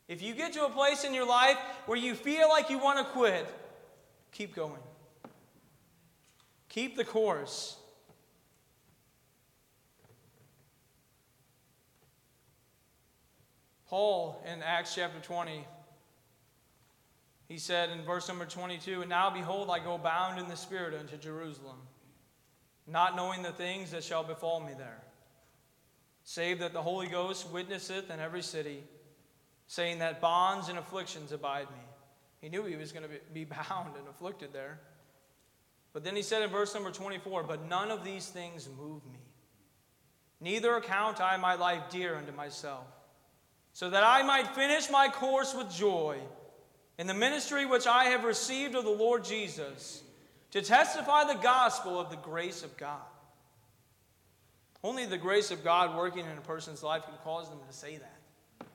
If 0.07 0.21
you 0.21 0.33
get 0.33 0.53
to 0.53 0.65
a 0.65 0.69
place 0.69 1.03
in 1.03 1.13
your 1.13 1.27
life 1.27 1.57
where 1.87 1.97
you 1.97 2.13
feel 2.15 2.47
like 2.47 2.69
you 2.69 2.77
want 2.77 2.99
to 2.99 3.11
quit, 3.11 3.47
keep 4.31 4.55
going. 4.55 4.81
Keep 6.69 6.95
the 6.95 7.03
course. 7.03 7.77
Paul 13.87 14.43
in 14.45 14.61
Acts 14.61 14.95
chapter 14.95 15.19
20 15.19 15.65
he 17.47 17.57
said 17.57 17.89
in 17.91 18.03
verse 18.03 18.27
number 18.27 18.45
22 18.45 19.01
And 19.01 19.09
now 19.09 19.29
behold, 19.29 19.69
I 19.69 19.79
go 19.79 19.97
bound 19.97 20.39
in 20.39 20.47
the 20.47 20.55
Spirit 20.55 20.93
unto 20.99 21.17
Jerusalem, 21.17 21.77
not 22.87 23.15
knowing 23.15 23.43
the 23.43 23.51
things 23.51 23.91
that 23.91 24.03
shall 24.03 24.23
befall 24.23 24.59
me 24.59 24.73
there, 24.77 25.01
save 26.23 26.59
that 26.59 26.73
the 26.73 26.81
Holy 26.81 27.07
Ghost 27.07 27.49
witnesseth 27.51 28.09
in 28.09 28.19
every 28.19 28.41
city, 28.41 28.83
saying 29.67 29.99
that 29.99 30.21
bonds 30.21 30.69
and 30.69 30.79
afflictions 30.79 31.31
abide 31.31 31.69
me. 31.69 31.83
He 32.41 32.49
knew 32.49 32.63
he 32.63 32.75
was 32.75 32.91
going 32.91 33.03
to 33.03 33.19
be 33.33 33.43
bound 33.69 33.95
and 33.97 34.07
afflicted 34.09 34.51
there. 34.51 34.79
But 35.93 36.03
then 36.03 36.15
he 36.15 36.23
said 36.23 36.41
in 36.41 36.49
verse 36.49 36.73
number 36.73 36.91
24, 36.91 37.43
But 37.43 37.67
none 37.69 37.89
of 37.89 38.03
these 38.03 38.27
things 38.27 38.67
move 38.77 39.05
me. 39.05 39.19
Neither 40.41 40.75
account 40.75 41.21
I 41.21 41.37
my 41.37 41.55
life 41.55 41.83
dear 41.89 42.15
unto 42.15 42.33
myself, 42.33 42.85
so 43.71 43.89
that 43.89 44.03
I 44.03 44.21
might 44.23 44.47
finish 44.55 44.89
my 44.89 45.07
course 45.07 45.55
with 45.55 45.71
joy 45.71 46.19
in 46.97 47.07
the 47.07 47.13
ministry 47.13 47.65
which 47.65 47.87
I 47.87 48.05
have 48.05 48.23
received 48.23 48.75
of 48.75 48.83
the 48.83 48.89
Lord 48.89 49.25
Jesus 49.25 50.01
to 50.51 50.61
testify 50.61 51.25
the 51.25 51.39
gospel 51.39 51.99
of 51.99 52.09
the 52.09 52.15
grace 52.17 52.63
of 52.63 52.75
God. 52.77 53.01
Only 54.83 55.05
the 55.05 55.17
grace 55.17 55.51
of 55.51 55.63
God 55.63 55.97
working 55.97 56.25
in 56.25 56.37
a 56.37 56.41
person's 56.41 56.83
life 56.83 57.03
can 57.03 57.15
cause 57.23 57.49
them 57.49 57.59
to 57.67 57.75
say 57.75 57.97
that. 57.97 58.67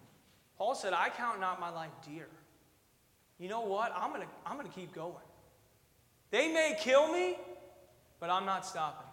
Paul 0.58 0.74
said, 0.74 0.92
I 0.92 1.08
count 1.08 1.40
not 1.40 1.60
my 1.60 1.70
life 1.70 1.92
dear. 2.06 2.26
You 3.38 3.48
know 3.48 3.62
what? 3.62 3.94
I'm 3.96 4.10
going 4.10 4.22
to 4.22 4.28
I'm 4.44 4.56
going 4.56 4.68
to 4.68 4.74
keep 4.74 4.92
going. 4.94 5.14
They 6.30 6.52
may 6.52 6.76
kill 6.78 7.10
me, 7.10 7.36
but 8.18 8.28
I'm 8.28 8.44
not 8.44 8.66
stopping. 8.66 9.06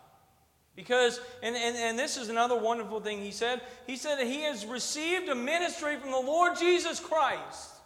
Because, 0.75 1.19
and, 1.41 1.55
and, 1.55 1.75
and 1.75 1.97
this 1.97 2.17
is 2.17 2.29
another 2.29 2.55
wonderful 2.55 2.99
thing 2.99 3.19
he 3.19 3.31
said. 3.31 3.61
He 3.87 3.95
said 3.95 4.19
that 4.19 4.27
he 4.27 4.41
has 4.41 4.65
received 4.65 5.29
a 5.29 5.33
ministry 5.33 5.95
from 5.97 6.11
the 6.11 6.19
Lord 6.19 6.57
Jesus 6.57 6.99
Christ 6.99 7.76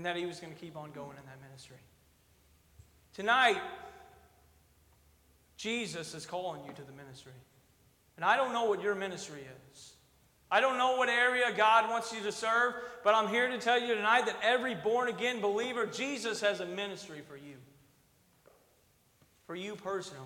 and 0.00 0.06
that 0.06 0.16
he 0.16 0.24
was 0.24 0.40
going 0.40 0.50
to 0.50 0.58
keep 0.58 0.78
on 0.78 0.92
going 0.92 1.10
in 1.10 1.26
that 1.26 1.42
ministry. 1.46 1.76
Tonight, 3.12 3.60
Jesus 5.58 6.14
is 6.14 6.24
calling 6.24 6.64
you 6.64 6.72
to 6.72 6.82
the 6.82 6.92
ministry. 6.92 7.34
And 8.16 8.24
I 8.24 8.38
don't 8.38 8.54
know 8.54 8.64
what 8.64 8.80
your 8.80 8.94
ministry 8.94 9.44
is. 9.72 9.92
I 10.50 10.62
don't 10.62 10.78
know 10.78 10.96
what 10.96 11.10
area 11.10 11.52
God 11.54 11.90
wants 11.90 12.14
you 12.14 12.22
to 12.22 12.32
serve, 12.32 12.72
but 13.04 13.14
I'm 13.14 13.28
here 13.28 13.48
to 13.48 13.58
tell 13.58 13.78
you 13.78 13.94
tonight 13.94 14.24
that 14.24 14.38
every 14.42 14.74
born 14.74 15.10
again 15.10 15.42
believer, 15.42 15.84
Jesus 15.84 16.40
has 16.40 16.60
a 16.60 16.66
ministry 16.66 17.20
for 17.28 17.36
you. 17.36 17.56
For 19.46 19.54
you 19.54 19.76
personally. 19.76 20.24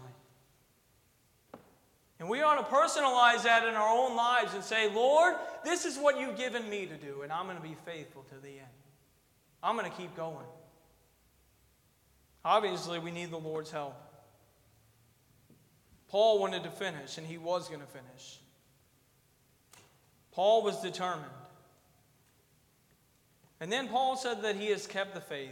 And 2.20 2.28
we 2.28 2.42
ought 2.42 2.58
to 2.58 2.72
personalize 2.72 3.42
that 3.42 3.66
in 3.66 3.74
our 3.74 3.88
own 3.88 4.14
lives 4.14 4.54
and 4.54 4.62
say, 4.62 4.88
Lord, 4.94 5.34
this 5.64 5.84
is 5.84 5.98
what 5.98 6.20
you've 6.20 6.36
given 6.36 6.70
me 6.70 6.86
to 6.86 6.96
do, 6.96 7.22
and 7.22 7.32
I'm 7.32 7.46
going 7.46 7.56
to 7.56 7.62
be 7.62 7.74
faithful 7.84 8.22
to 8.32 8.36
the 8.40 8.50
end. 8.50 8.83
I'm 9.64 9.76
going 9.76 9.90
to 9.90 9.96
keep 9.96 10.14
going. 10.14 10.46
Obviously, 12.44 12.98
we 12.98 13.10
need 13.10 13.30
the 13.30 13.38
Lord's 13.38 13.70
help. 13.70 13.96
Paul 16.08 16.38
wanted 16.38 16.62
to 16.64 16.70
finish, 16.70 17.16
and 17.16 17.26
he 17.26 17.38
was 17.38 17.68
going 17.68 17.80
to 17.80 17.86
finish. 17.86 18.38
Paul 20.32 20.62
was 20.62 20.82
determined. 20.82 21.24
And 23.58 23.72
then 23.72 23.88
Paul 23.88 24.16
said 24.16 24.42
that 24.42 24.56
he 24.56 24.66
has 24.66 24.86
kept 24.86 25.14
the 25.14 25.20
faith. 25.20 25.50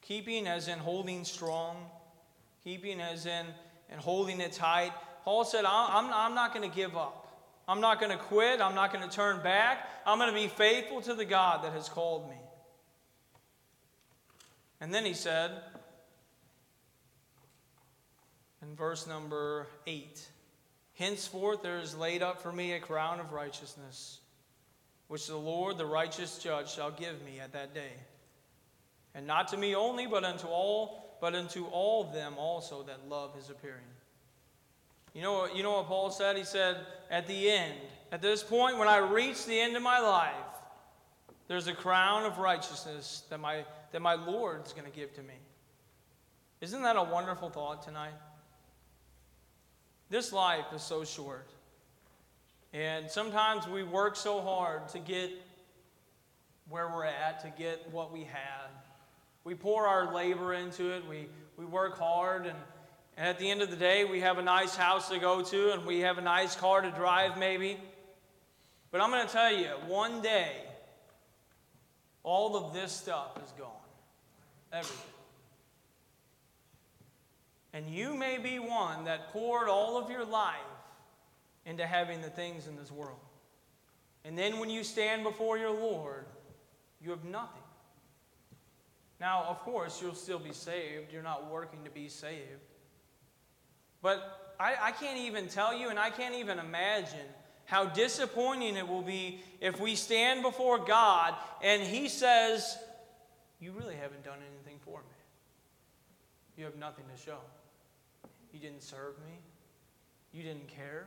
Keeping 0.00 0.46
as 0.46 0.68
in 0.68 0.78
holding 0.78 1.24
strong, 1.24 1.76
keeping 2.62 3.00
as 3.00 3.26
in 3.26 3.46
and 3.90 4.00
holding 4.00 4.40
it 4.40 4.52
tight. 4.52 4.92
Paul 5.24 5.44
said, 5.44 5.64
I'm, 5.66 6.10
I'm 6.12 6.34
not 6.34 6.54
going 6.54 6.68
to 6.68 6.74
give 6.74 6.96
up. 6.96 7.23
I'm 7.66 7.80
not 7.80 7.98
going 8.00 8.12
to 8.12 8.22
quit. 8.22 8.60
I'm 8.60 8.74
not 8.74 8.92
going 8.92 9.08
to 9.08 9.14
turn 9.14 9.42
back. 9.42 9.88
I'm 10.06 10.18
going 10.18 10.32
to 10.32 10.38
be 10.38 10.48
faithful 10.48 11.00
to 11.02 11.14
the 11.14 11.24
God 11.24 11.64
that 11.64 11.72
has 11.72 11.88
called 11.88 12.28
me. 12.28 12.36
And 14.80 14.92
then 14.92 15.04
he 15.04 15.14
said 15.14 15.50
in 18.60 18.76
verse 18.76 19.06
number 19.06 19.66
8 19.86 20.26
Henceforth 20.96 21.62
there 21.62 21.78
is 21.78 21.96
laid 21.96 22.22
up 22.22 22.42
for 22.42 22.52
me 22.52 22.72
a 22.72 22.80
crown 22.80 23.18
of 23.18 23.32
righteousness, 23.32 24.20
which 25.08 25.26
the 25.26 25.36
Lord, 25.36 25.76
the 25.78 25.86
righteous 25.86 26.38
judge, 26.38 26.72
shall 26.72 26.90
give 26.90 27.24
me 27.24 27.40
at 27.40 27.52
that 27.52 27.74
day. 27.74 27.92
And 29.14 29.26
not 29.26 29.48
to 29.48 29.56
me 29.56 29.74
only, 29.74 30.06
but 30.06 30.24
unto 30.24 30.46
all, 30.46 31.16
but 31.20 31.34
unto 31.34 31.64
all 31.66 32.04
them 32.04 32.34
also 32.36 32.82
that 32.84 33.08
love 33.08 33.34
his 33.34 33.50
appearing. 33.50 33.80
You 35.14 35.22
know, 35.22 35.46
you 35.46 35.62
know 35.62 35.72
what 35.76 35.86
Paul 35.86 36.10
said? 36.10 36.36
He 36.36 36.44
said, 36.44 36.76
at 37.10 37.26
the 37.26 37.50
end, 37.50 37.74
at 38.10 38.20
this 38.20 38.42
point, 38.42 38.78
when 38.78 38.88
I 38.88 38.98
reach 38.98 39.46
the 39.46 39.58
end 39.58 39.76
of 39.76 39.82
my 39.82 40.00
life, 40.00 40.34
there's 41.46 41.68
a 41.68 41.72
crown 41.74 42.24
of 42.24 42.38
righteousness 42.38 43.22
that 43.30 43.38
my, 43.38 43.64
that 43.92 44.02
my 44.02 44.14
Lord's 44.14 44.72
going 44.72 44.90
to 44.90 44.94
give 44.94 45.14
to 45.14 45.22
me. 45.22 45.34
Isn't 46.60 46.82
that 46.82 46.96
a 46.96 47.02
wonderful 47.02 47.48
thought 47.48 47.82
tonight? 47.82 48.14
This 50.10 50.32
life 50.32 50.66
is 50.74 50.82
so 50.82 51.04
short. 51.04 51.48
And 52.72 53.08
sometimes 53.08 53.68
we 53.68 53.84
work 53.84 54.16
so 54.16 54.40
hard 54.40 54.88
to 54.88 54.98
get 54.98 55.30
where 56.68 56.88
we're 56.88 57.04
at, 57.04 57.40
to 57.40 57.52
get 57.56 57.88
what 57.92 58.12
we 58.12 58.24
have. 58.24 58.70
We 59.44 59.54
pour 59.54 59.86
our 59.86 60.12
labor 60.12 60.54
into 60.54 60.90
it, 60.90 61.06
we, 61.08 61.28
we 61.56 61.66
work 61.66 61.98
hard, 61.98 62.46
and 62.46 62.56
and 63.16 63.28
at 63.28 63.38
the 63.38 63.48
end 63.50 63.62
of 63.62 63.70
the 63.70 63.76
day, 63.76 64.04
we 64.04 64.20
have 64.20 64.38
a 64.38 64.42
nice 64.42 64.74
house 64.74 65.08
to 65.10 65.18
go 65.18 65.42
to 65.42 65.72
and 65.72 65.86
we 65.86 66.00
have 66.00 66.18
a 66.18 66.22
nice 66.22 66.56
car 66.56 66.80
to 66.80 66.90
drive, 66.90 67.38
maybe. 67.38 67.78
But 68.90 69.00
I'm 69.00 69.10
going 69.10 69.26
to 69.26 69.32
tell 69.32 69.52
you, 69.52 69.68
one 69.86 70.20
day, 70.20 70.52
all 72.24 72.56
of 72.56 72.74
this 72.74 72.90
stuff 72.90 73.38
is 73.44 73.52
gone. 73.58 73.70
Everything. 74.72 75.10
And 77.72 77.88
you 77.88 78.14
may 78.14 78.38
be 78.38 78.58
one 78.58 79.04
that 79.04 79.32
poured 79.32 79.68
all 79.68 79.96
of 79.96 80.10
your 80.10 80.24
life 80.24 80.54
into 81.66 81.86
having 81.86 82.20
the 82.20 82.30
things 82.30 82.66
in 82.66 82.76
this 82.76 82.90
world. 82.90 83.18
And 84.24 84.36
then 84.38 84.58
when 84.58 84.70
you 84.70 84.82
stand 84.82 85.22
before 85.22 85.58
your 85.58 85.72
Lord, 85.72 86.24
you 87.00 87.10
have 87.10 87.24
nothing. 87.24 87.62
Now, 89.20 89.44
of 89.48 89.60
course, 89.60 90.00
you'll 90.02 90.14
still 90.14 90.38
be 90.38 90.52
saved. 90.52 91.12
You're 91.12 91.22
not 91.22 91.50
working 91.50 91.84
to 91.84 91.90
be 91.90 92.08
saved. 92.08 92.73
But 94.04 94.54
I, 94.60 94.74
I 94.82 94.90
can't 94.92 95.18
even 95.18 95.48
tell 95.48 95.74
you, 95.74 95.88
and 95.88 95.98
I 95.98 96.10
can't 96.10 96.34
even 96.34 96.58
imagine 96.58 97.26
how 97.64 97.86
disappointing 97.86 98.76
it 98.76 98.86
will 98.86 99.00
be 99.00 99.40
if 99.62 99.80
we 99.80 99.94
stand 99.94 100.42
before 100.42 100.78
God 100.78 101.34
and 101.62 101.82
He 101.82 102.10
says, 102.10 102.76
You 103.60 103.72
really 103.72 103.94
haven't 103.94 104.22
done 104.22 104.40
anything 104.52 104.78
for 104.84 104.98
me. 104.98 105.16
You 106.58 106.64
have 106.66 106.76
nothing 106.76 107.06
to 107.16 107.22
show. 107.22 107.38
You 108.52 108.60
didn't 108.60 108.82
serve 108.82 109.14
me. 109.24 109.38
You 110.34 110.42
didn't 110.42 110.68
care. 110.68 111.06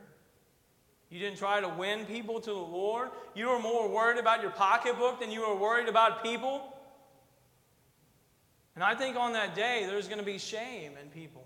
You 1.08 1.20
didn't 1.20 1.38
try 1.38 1.60
to 1.60 1.68
win 1.68 2.04
people 2.04 2.40
to 2.40 2.50
the 2.50 2.56
Lord. 2.56 3.10
You 3.36 3.46
were 3.46 3.60
more 3.60 3.88
worried 3.88 4.18
about 4.18 4.42
your 4.42 4.50
pocketbook 4.50 5.20
than 5.20 5.30
you 5.30 5.42
were 5.42 5.54
worried 5.54 5.88
about 5.88 6.24
people. 6.24 6.76
And 8.74 8.82
I 8.82 8.96
think 8.96 9.16
on 9.16 9.34
that 9.34 9.54
day, 9.54 9.84
there's 9.86 10.08
going 10.08 10.18
to 10.18 10.26
be 10.26 10.38
shame 10.38 10.94
in 11.00 11.10
people. 11.10 11.37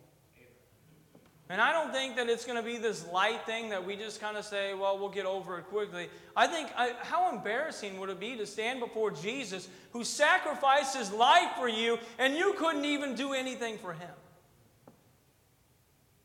And 1.49 1.61
I 1.61 1.73
don't 1.73 1.93
think 1.93 2.17
that 2.17 2.29
it's 2.29 2.47
going 2.47 2.57
to 2.57 2.65
be 2.65 2.79
this 2.79 3.07
light 3.09 3.45
thing 3.45 3.71
that 3.71 3.85
we 3.85 3.97
just 3.97 4.21
kind 4.21 4.37
of 4.37 4.45
say, 4.45 4.75
well, 4.75 4.99
we'll 4.99 5.11
get 5.11 5.27
over 5.27 5.59
it 5.59 5.67
quickly. 5.67 6.09
I 6.35 6.47
think, 6.47 6.71
I, 6.77 6.95
how 7.01 7.31
embarrassing 7.31 8.01
would 8.01 8.09
it 8.09 8.19
be 8.19 8.37
to 8.37 8.47
stand 8.47 8.81
before 8.81 9.11
Jesus 9.11 9.69
who 9.93 10.03
sacrificed 10.03 10.97
his 10.97 11.13
life 11.13 11.51
for 11.59 11.69
you 11.69 11.99
and 12.19 12.35
you 12.35 12.55
couldn't 12.57 12.87
even 12.87 13.15
do 13.15 13.35
anything 13.35 13.77
for 13.79 13.93
him? 13.93 14.09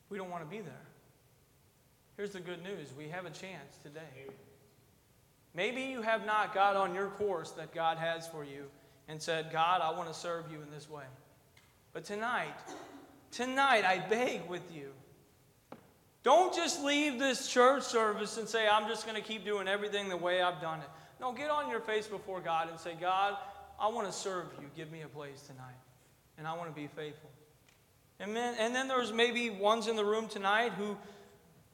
we 0.09 0.17
don't 0.17 0.29
want 0.29 0.43
to 0.43 0.49
be 0.49 0.61
there. 0.61 0.73
Here's 2.15 2.31
the 2.31 2.39
good 2.39 2.63
news 2.63 2.89
we 2.97 3.09
have 3.09 3.25
a 3.25 3.29
chance 3.29 3.77
today. 3.83 4.31
Maybe 5.53 5.83
you 5.83 6.01
have 6.01 6.25
not 6.25 6.53
got 6.53 6.75
on 6.75 6.93
your 6.93 7.07
course 7.09 7.51
that 7.51 7.73
God 7.73 7.97
has 7.97 8.27
for 8.27 8.43
you 8.43 8.65
and 9.07 9.21
said, 9.21 9.49
God, 9.51 9.81
I 9.81 9.91
want 9.91 10.07
to 10.07 10.13
serve 10.13 10.45
you 10.51 10.61
in 10.61 10.69
this 10.71 10.89
way. 10.89 11.03
But 11.93 12.05
tonight, 12.05 12.55
tonight, 13.31 13.83
I 13.83 13.99
beg 13.99 14.47
with 14.47 14.73
you. 14.73 14.91
Don't 16.27 16.53
just 16.53 16.83
leave 16.83 17.19
this 17.19 17.47
church 17.47 17.83
service 17.83 18.37
and 18.37 18.49
say, 18.49 18.67
I'm 18.67 18.89
just 18.89 19.05
going 19.05 19.15
to 19.15 19.25
keep 19.25 19.45
doing 19.45 19.69
everything 19.69 20.09
the 20.09 20.17
way 20.17 20.41
I've 20.41 20.59
done 20.59 20.79
it. 20.81 20.89
No, 21.21 21.31
get 21.31 21.49
on 21.49 21.69
your 21.69 21.79
face 21.79 22.05
before 22.05 22.41
God 22.41 22.69
and 22.69 22.77
say, 22.77 22.95
God, 22.99 23.37
I 23.79 23.87
want 23.87 24.07
to 24.07 24.11
serve 24.11 24.47
you. 24.59 24.67
Give 24.75 24.91
me 24.91 25.03
a 25.03 25.07
place 25.07 25.43
tonight. 25.43 25.79
And 26.37 26.45
I 26.45 26.51
want 26.51 26.67
to 26.69 26.75
be 26.75 26.87
faithful. 26.87 27.29
And 28.19 28.35
then, 28.35 28.55
and 28.59 28.75
then 28.75 28.89
there's 28.89 29.13
maybe 29.13 29.49
ones 29.49 29.87
in 29.87 29.95
the 29.95 30.03
room 30.03 30.27
tonight 30.27 30.73
who 30.73 30.97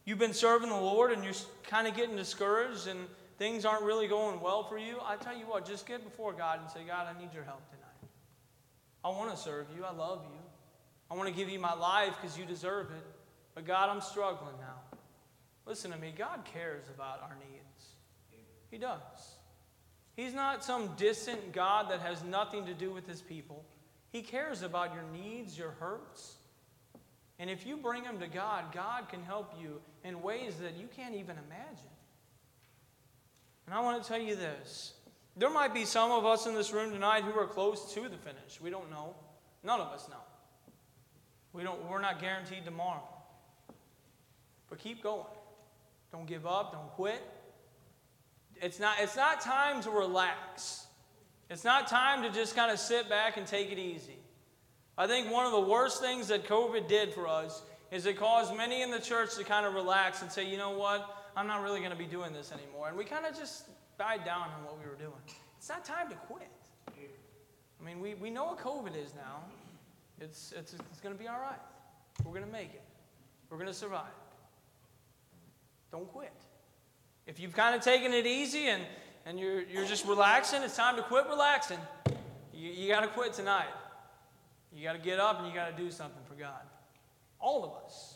you've 0.05 0.19
been 0.19 0.35
serving 0.35 0.69
the 0.69 0.75
Lord 0.75 1.11
and 1.11 1.23
you're 1.23 1.33
kind 1.63 1.87
of 1.87 1.95
getting 1.95 2.15
discouraged 2.15 2.85
and 2.85 2.99
things 3.39 3.65
aren't 3.65 3.81
really 3.81 4.07
going 4.07 4.39
well 4.39 4.65
for 4.65 4.77
you. 4.77 4.97
I 5.03 5.15
tell 5.15 5.35
you 5.35 5.45
what, 5.47 5.65
just 5.65 5.87
get 5.87 6.03
before 6.03 6.31
God 6.31 6.59
and 6.61 6.69
say, 6.69 6.81
God, 6.85 7.07
I 7.07 7.19
need 7.19 7.33
your 7.33 7.43
help 7.43 7.67
tonight. 7.71 8.13
I 9.03 9.09
want 9.09 9.31
to 9.31 9.35
serve 9.35 9.65
you. 9.75 9.83
I 9.83 9.93
love 9.93 10.21
you. 10.31 10.39
I 11.09 11.15
want 11.15 11.27
to 11.27 11.33
give 11.33 11.49
you 11.49 11.57
my 11.57 11.73
life 11.73 12.13
because 12.21 12.37
you 12.37 12.45
deserve 12.45 12.91
it. 12.91 13.12
But 13.55 13.65
God, 13.65 13.89
I'm 13.89 14.01
struggling 14.01 14.55
now. 14.59 14.97
Listen 15.65 15.91
to 15.91 15.97
me. 15.97 16.13
God 16.17 16.45
cares 16.45 16.85
about 16.93 17.21
our 17.21 17.35
needs. 17.49 17.87
He 18.69 18.77
does. 18.77 19.37
He's 20.15 20.33
not 20.33 20.63
some 20.63 20.89
distant 20.97 21.53
God 21.53 21.89
that 21.89 21.99
has 22.01 22.23
nothing 22.23 22.65
to 22.65 22.73
do 22.73 22.91
with 22.91 23.07
his 23.07 23.21
people. 23.21 23.63
He 24.11 24.21
cares 24.21 24.61
about 24.61 24.93
your 24.93 25.03
needs, 25.11 25.57
your 25.57 25.71
hurts. 25.71 26.35
And 27.39 27.49
if 27.49 27.65
you 27.65 27.77
bring 27.77 28.03
them 28.03 28.19
to 28.19 28.27
God, 28.27 28.71
God 28.73 29.09
can 29.09 29.23
help 29.23 29.53
you 29.59 29.81
in 30.03 30.21
ways 30.21 30.55
that 30.61 30.77
you 30.77 30.87
can't 30.95 31.15
even 31.15 31.35
imagine. 31.47 31.89
And 33.65 33.73
I 33.73 33.79
want 33.79 34.01
to 34.01 34.07
tell 34.07 34.21
you 34.21 34.35
this 34.35 34.93
there 35.35 35.49
might 35.49 35.73
be 35.73 35.85
some 35.85 36.11
of 36.11 36.25
us 36.25 36.45
in 36.45 36.53
this 36.53 36.71
room 36.71 36.91
tonight 36.91 37.23
who 37.23 37.37
are 37.39 37.47
close 37.47 37.93
to 37.93 38.01
the 38.01 38.17
finish. 38.17 38.61
We 38.61 38.69
don't 38.69 38.89
know. 38.91 39.15
None 39.63 39.79
of 39.79 39.87
us 39.87 40.07
know. 40.09 40.21
We 41.53 41.63
don't, 41.63 41.83
we're 41.89 42.01
not 42.01 42.21
guaranteed 42.21 42.65
tomorrow. 42.65 43.07
But 44.73 44.79
keep 44.79 45.03
going. 45.03 45.27
Don't 46.11 46.25
give 46.25 46.47
up. 46.47 46.71
Don't 46.71 46.89
quit. 46.93 47.21
It's 48.59 48.79
not, 48.79 48.95
it's 48.99 49.15
not 49.15 49.39
time 49.39 49.83
to 49.83 49.91
relax. 49.91 50.87
It's 51.51 51.63
not 51.63 51.87
time 51.87 52.23
to 52.23 52.31
just 52.31 52.55
kind 52.55 52.71
of 52.71 52.79
sit 52.79 53.07
back 53.07 53.37
and 53.37 53.45
take 53.45 53.71
it 53.71 53.77
easy. 53.77 54.17
I 54.97 55.05
think 55.05 55.31
one 55.31 55.45
of 55.45 55.51
the 55.51 55.59
worst 55.59 56.01
things 56.01 56.27
that 56.29 56.47
COVID 56.47 56.87
did 56.87 57.13
for 57.13 57.27
us 57.27 57.61
is 57.91 58.07
it 58.07 58.17
caused 58.17 58.57
many 58.57 58.81
in 58.81 58.89
the 58.89 58.99
church 58.99 59.35
to 59.35 59.43
kind 59.43 59.67
of 59.67 59.75
relax 59.75 60.23
and 60.23 60.31
say, 60.31 60.49
you 60.49 60.57
know 60.57 60.71
what, 60.71 61.23
I'm 61.37 61.45
not 61.45 61.61
really 61.61 61.77
going 61.77 61.91
to 61.91 61.95
be 61.95 62.07
doing 62.07 62.33
this 62.33 62.51
anymore. 62.51 62.87
And 62.87 62.97
we 62.97 63.05
kind 63.05 63.27
of 63.27 63.37
just 63.37 63.65
died 63.99 64.25
down 64.25 64.47
on 64.57 64.65
what 64.65 64.79
we 64.79 64.89
were 64.89 64.97
doing. 64.97 65.21
It's 65.59 65.69
not 65.69 65.85
time 65.85 66.09
to 66.09 66.15
quit. 66.15 66.49
I 66.89 67.85
mean, 67.85 67.99
we, 67.99 68.15
we 68.15 68.31
know 68.31 68.45
what 68.45 68.57
COVID 68.57 68.99
is 68.99 69.13
now. 69.13 69.41
It's, 70.19 70.51
it's, 70.57 70.73
it's 70.73 70.99
going 70.99 71.13
to 71.13 71.21
be 71.21 71.27
all 71.27 71.39
right. 71.39 71.61
We're 72.25 72.33
going 72.33 72.43
to 72.43 72.51
make 72.51 72.73
it. 72.73 72.81
We're 73.51 73.57
going 73.57 73.69
to 73.69 73.73
survive. 73.75 74.09
Don't 75.93 76.11
quit. 76.11 76.33
If 77.27 77.39
you've 77.39 77.53
kind 77.53 77.75
of 77.75 77.83
taken 77.83 78.13
it 78.13 78.25
easy 78.25 78.65
and, 78.65 78.81
and 79.27 79.39
you're, 79.39 79.61
you're 79.61 79.85
just 79.85 80.07
relaxing, 80.07 80.63
it's 80.63 80.75
time 80.75 80.95
to 80.95 81.03
quit 81.03 81.27
relaxing. 81.29 81.77
You, 82.51 82.71
you 82.71 82.89
got 82.89 83.01
to 83.01 83.07
quit 83.09 83.33
tonight. 83.33 83.69
You 84.75 84.83
got 84.83 84.93
to 84.93 84.99
get 84.99 85.19
up 85.19 85.37
and 85.37 85.47
you 85.47 85.53
got 85.53 85.69
to 85.69 85.83
do 85.83 85.91
something 85.91 86.23
for 86.27 86.33
God. 86.33 86.63
All 87.39 87.63
of 87.63 87.85
us. 87.85 88.15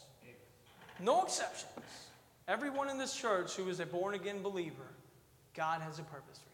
No 0.99 1.21
exceptions. 1.21 1.85
Everyone 2.47 2.89
in 2.89 2.97
this 2.97 3.15
church 3.15 3.55
who 3.55 3.69
is 3.69 3.79
a 3.79 3.85
born 3.85 4.15
again 4.15 4.41
believer, 4.41 4.87
God 5.53 5.81
has 5.81 5.99
a 5.99 6.03
purpose 6.03 6.39
for 6.39 6.49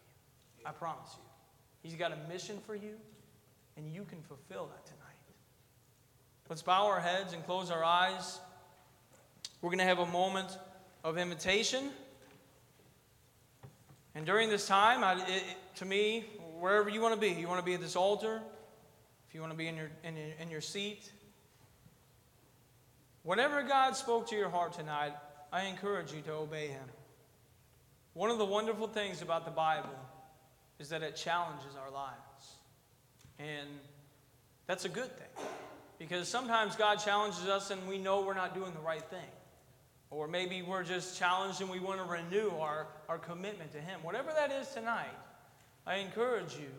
you. 0.60 0.68
I 0.68 0.72
promise 0.72 1.16
you. 1.16 1.90
He's 1.90 1.98
got 1.98 2.12
a 2.12 2.18
mission 2.28 2.58
for 2.66 2.76
you, 2.76 2.96
and 3.78 3.90
you 3.90 4.04
can 4.04 4.22
fulfill 4.24 4.66
that 4.66 4.86
tonight. 4.86 5.00
Let's 6.50 6.62
bow 6.62 6.88
our 6.88 7.00
heads 7.00 7.32
and 7.32 7.46
close 7.46 7.72
our 7.72 7.84
eyes. 7.84 8.42
We're 9.62 9.70
going 9.70 9.80
to 9.80 9.86
have 9.86 10.00
a 10.00 10.06
moment 10.08 10.58
of 11.04 11.18
invitation. 11.18 11.90
And 14.16 14.26
during 14.26 14.50
this 14.50 14.68
time, 14.68 15.04
I, 15.04 15.14
it, 15.28 15.44
to 15.76 15.86
me, 15.86 16.26
wherever 16.60 16.90
you 16.90 17.02
want 17.02 17.14
to 17.16 17.20
be, 17.20 17.40
you 17.40 17.48
want 17.48 17.60
to 17.60 17.66
be 17.66 17.74
at 17.74 17.82
this 17.82 17.96
altar, 17.96 18.42
if 19.28 19.36
you 19.36 19.42
want 19.42 19.52
to 19.52 19.58
be 19.58 19.68
in 19.68 19.76
your, 19.76 19.90
in 20.04 20.16
your, 20.16 20.28
in 20.40 20.50
your 20.50 20.62
seat, 20.62 21.12
whatever 23.24 23.64
God 23.64 23.96
spoke 23.96 24.30
to 24.30 24.36
your 24.36 24.50
heart 24.50 24.74
tonight, 24.74 25.14
I 25.52 25.66
encourage 25.66 26.14
you 26.14 26.22
to 26.22 26.34
obey 26.34 26.68
Him. 26.68 26.86
One 28.14 28.30
of 28.30 28.38
the 28.38 28.46
wonderful 28.46 28.88
things 28.88 29.22
about 29.22 29.46
the 29.46 29.52
Bible 29.52 29.90
is 30.80 30.90
that 30.90 31.02
it 31.02 31.16
challenges 31.16 31.76
our 31.84 31.92
lives. 31.92 32.58
And 33.40 33.68
that's 34.68 34.86
a 34.86 34.90
good 34.90 35.18
thing. 35.18 35.46
Because 35.98 36.28
sometimes 36.28 36.76
God 36.76 36.98
challenges 36.98 37.48
us 37.48 37.72
and 37.72 37.88
we 37.88 37.98
know 37.98 38.22
we're 38.22 38.34
not 38.34 38.54
doing 38.54 38.74
the 38.74 38.80
right 38.80 39.04
thing. 39.04 39.20
Or 40.14 40.28
maybe 40.28 40.62
we're 40.62 40.84
just 40.84 41.18
challenged 41.18 41.62
and 41.62 41.70
we 41.70 41.80
want 41.80 42.00
to 42.00 42.06
renew 42.06 42.52
our, 42.60 42.88
our 43.10 43.18
commitment 43.18 43.72
to 43.72 43.80
Him. 43.80 44.00
Whatever 44.04 44.32
that 44.36 44.52
is 44.52 44.68
tonight, 44.70 45.16
I 45.88 45.96
encourage 45.96 46.54
you 46.56 46.70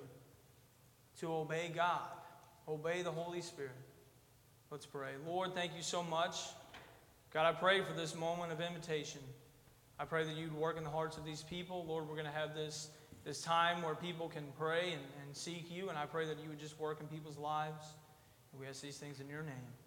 to 1.21 1.33
obey 1.33 1.71
God, 1.75 2.09
obey 2.69 3.03
the 3.03 3.11
Holy 3.11 3.41
Spirit. 3.41 3.73
Let's 4.71 4.87
pray. 4.87 5.11
Lord, 5.27 5.55
thank 5.55 5.73
you 5.77 5.83
so 5.83 6.03
much. 6.03 6.37
God, 7.33 7.47
I 7.47 7.53
pray 7.53 7.81
for 7.83 7.93
this 7.93 8.15
moment 8.15 8.53
of 8.53 8.61
invitation. 8.61 9.21
I 9.99 10.05
pray 10.05 10.25
that 10.25 10.37
you'd 10.37 10.55
work 10.55 10.77
in 10.77 10.85
the 10.85 10.91
hearts 10.91 11.17
of 11.17 11.25
these 11.25 11.43
people. 11.43 11.85
Lord, 11.87 12.09
we're 12.09 12.17
going 12.17 12.27
to 12.27 12.33
have 12.33 12.55
this, 12.55 12.89
this 13.25 13.41
time 13.43 13.83
where 13.83 13.95
people 13.95 14.29
can 14.29 14.45
pray 14.59 14.93
and, 14.93 15.03
and 15.25 15.37
seek 15.37 15.71
you, 15.71 15.89
and 15.89 15.99
I 15.99 16.07
pray 16.07 16.27
that 16.27 16.39
you 16.43 16.49
would 16.49 16.59
just 16.59 16.79
work 16.79 17.01
in 17.01 17.07
people's 17.07 17.39
lives. 17.39 17.87
And 18.53 18.61
we 18.61 18.67
ask 18.67 18.81
these 18.81 18.99
things 18.99 19.21
in 19.21 19.29
your 19.29 19.43
name. 19.43 19.84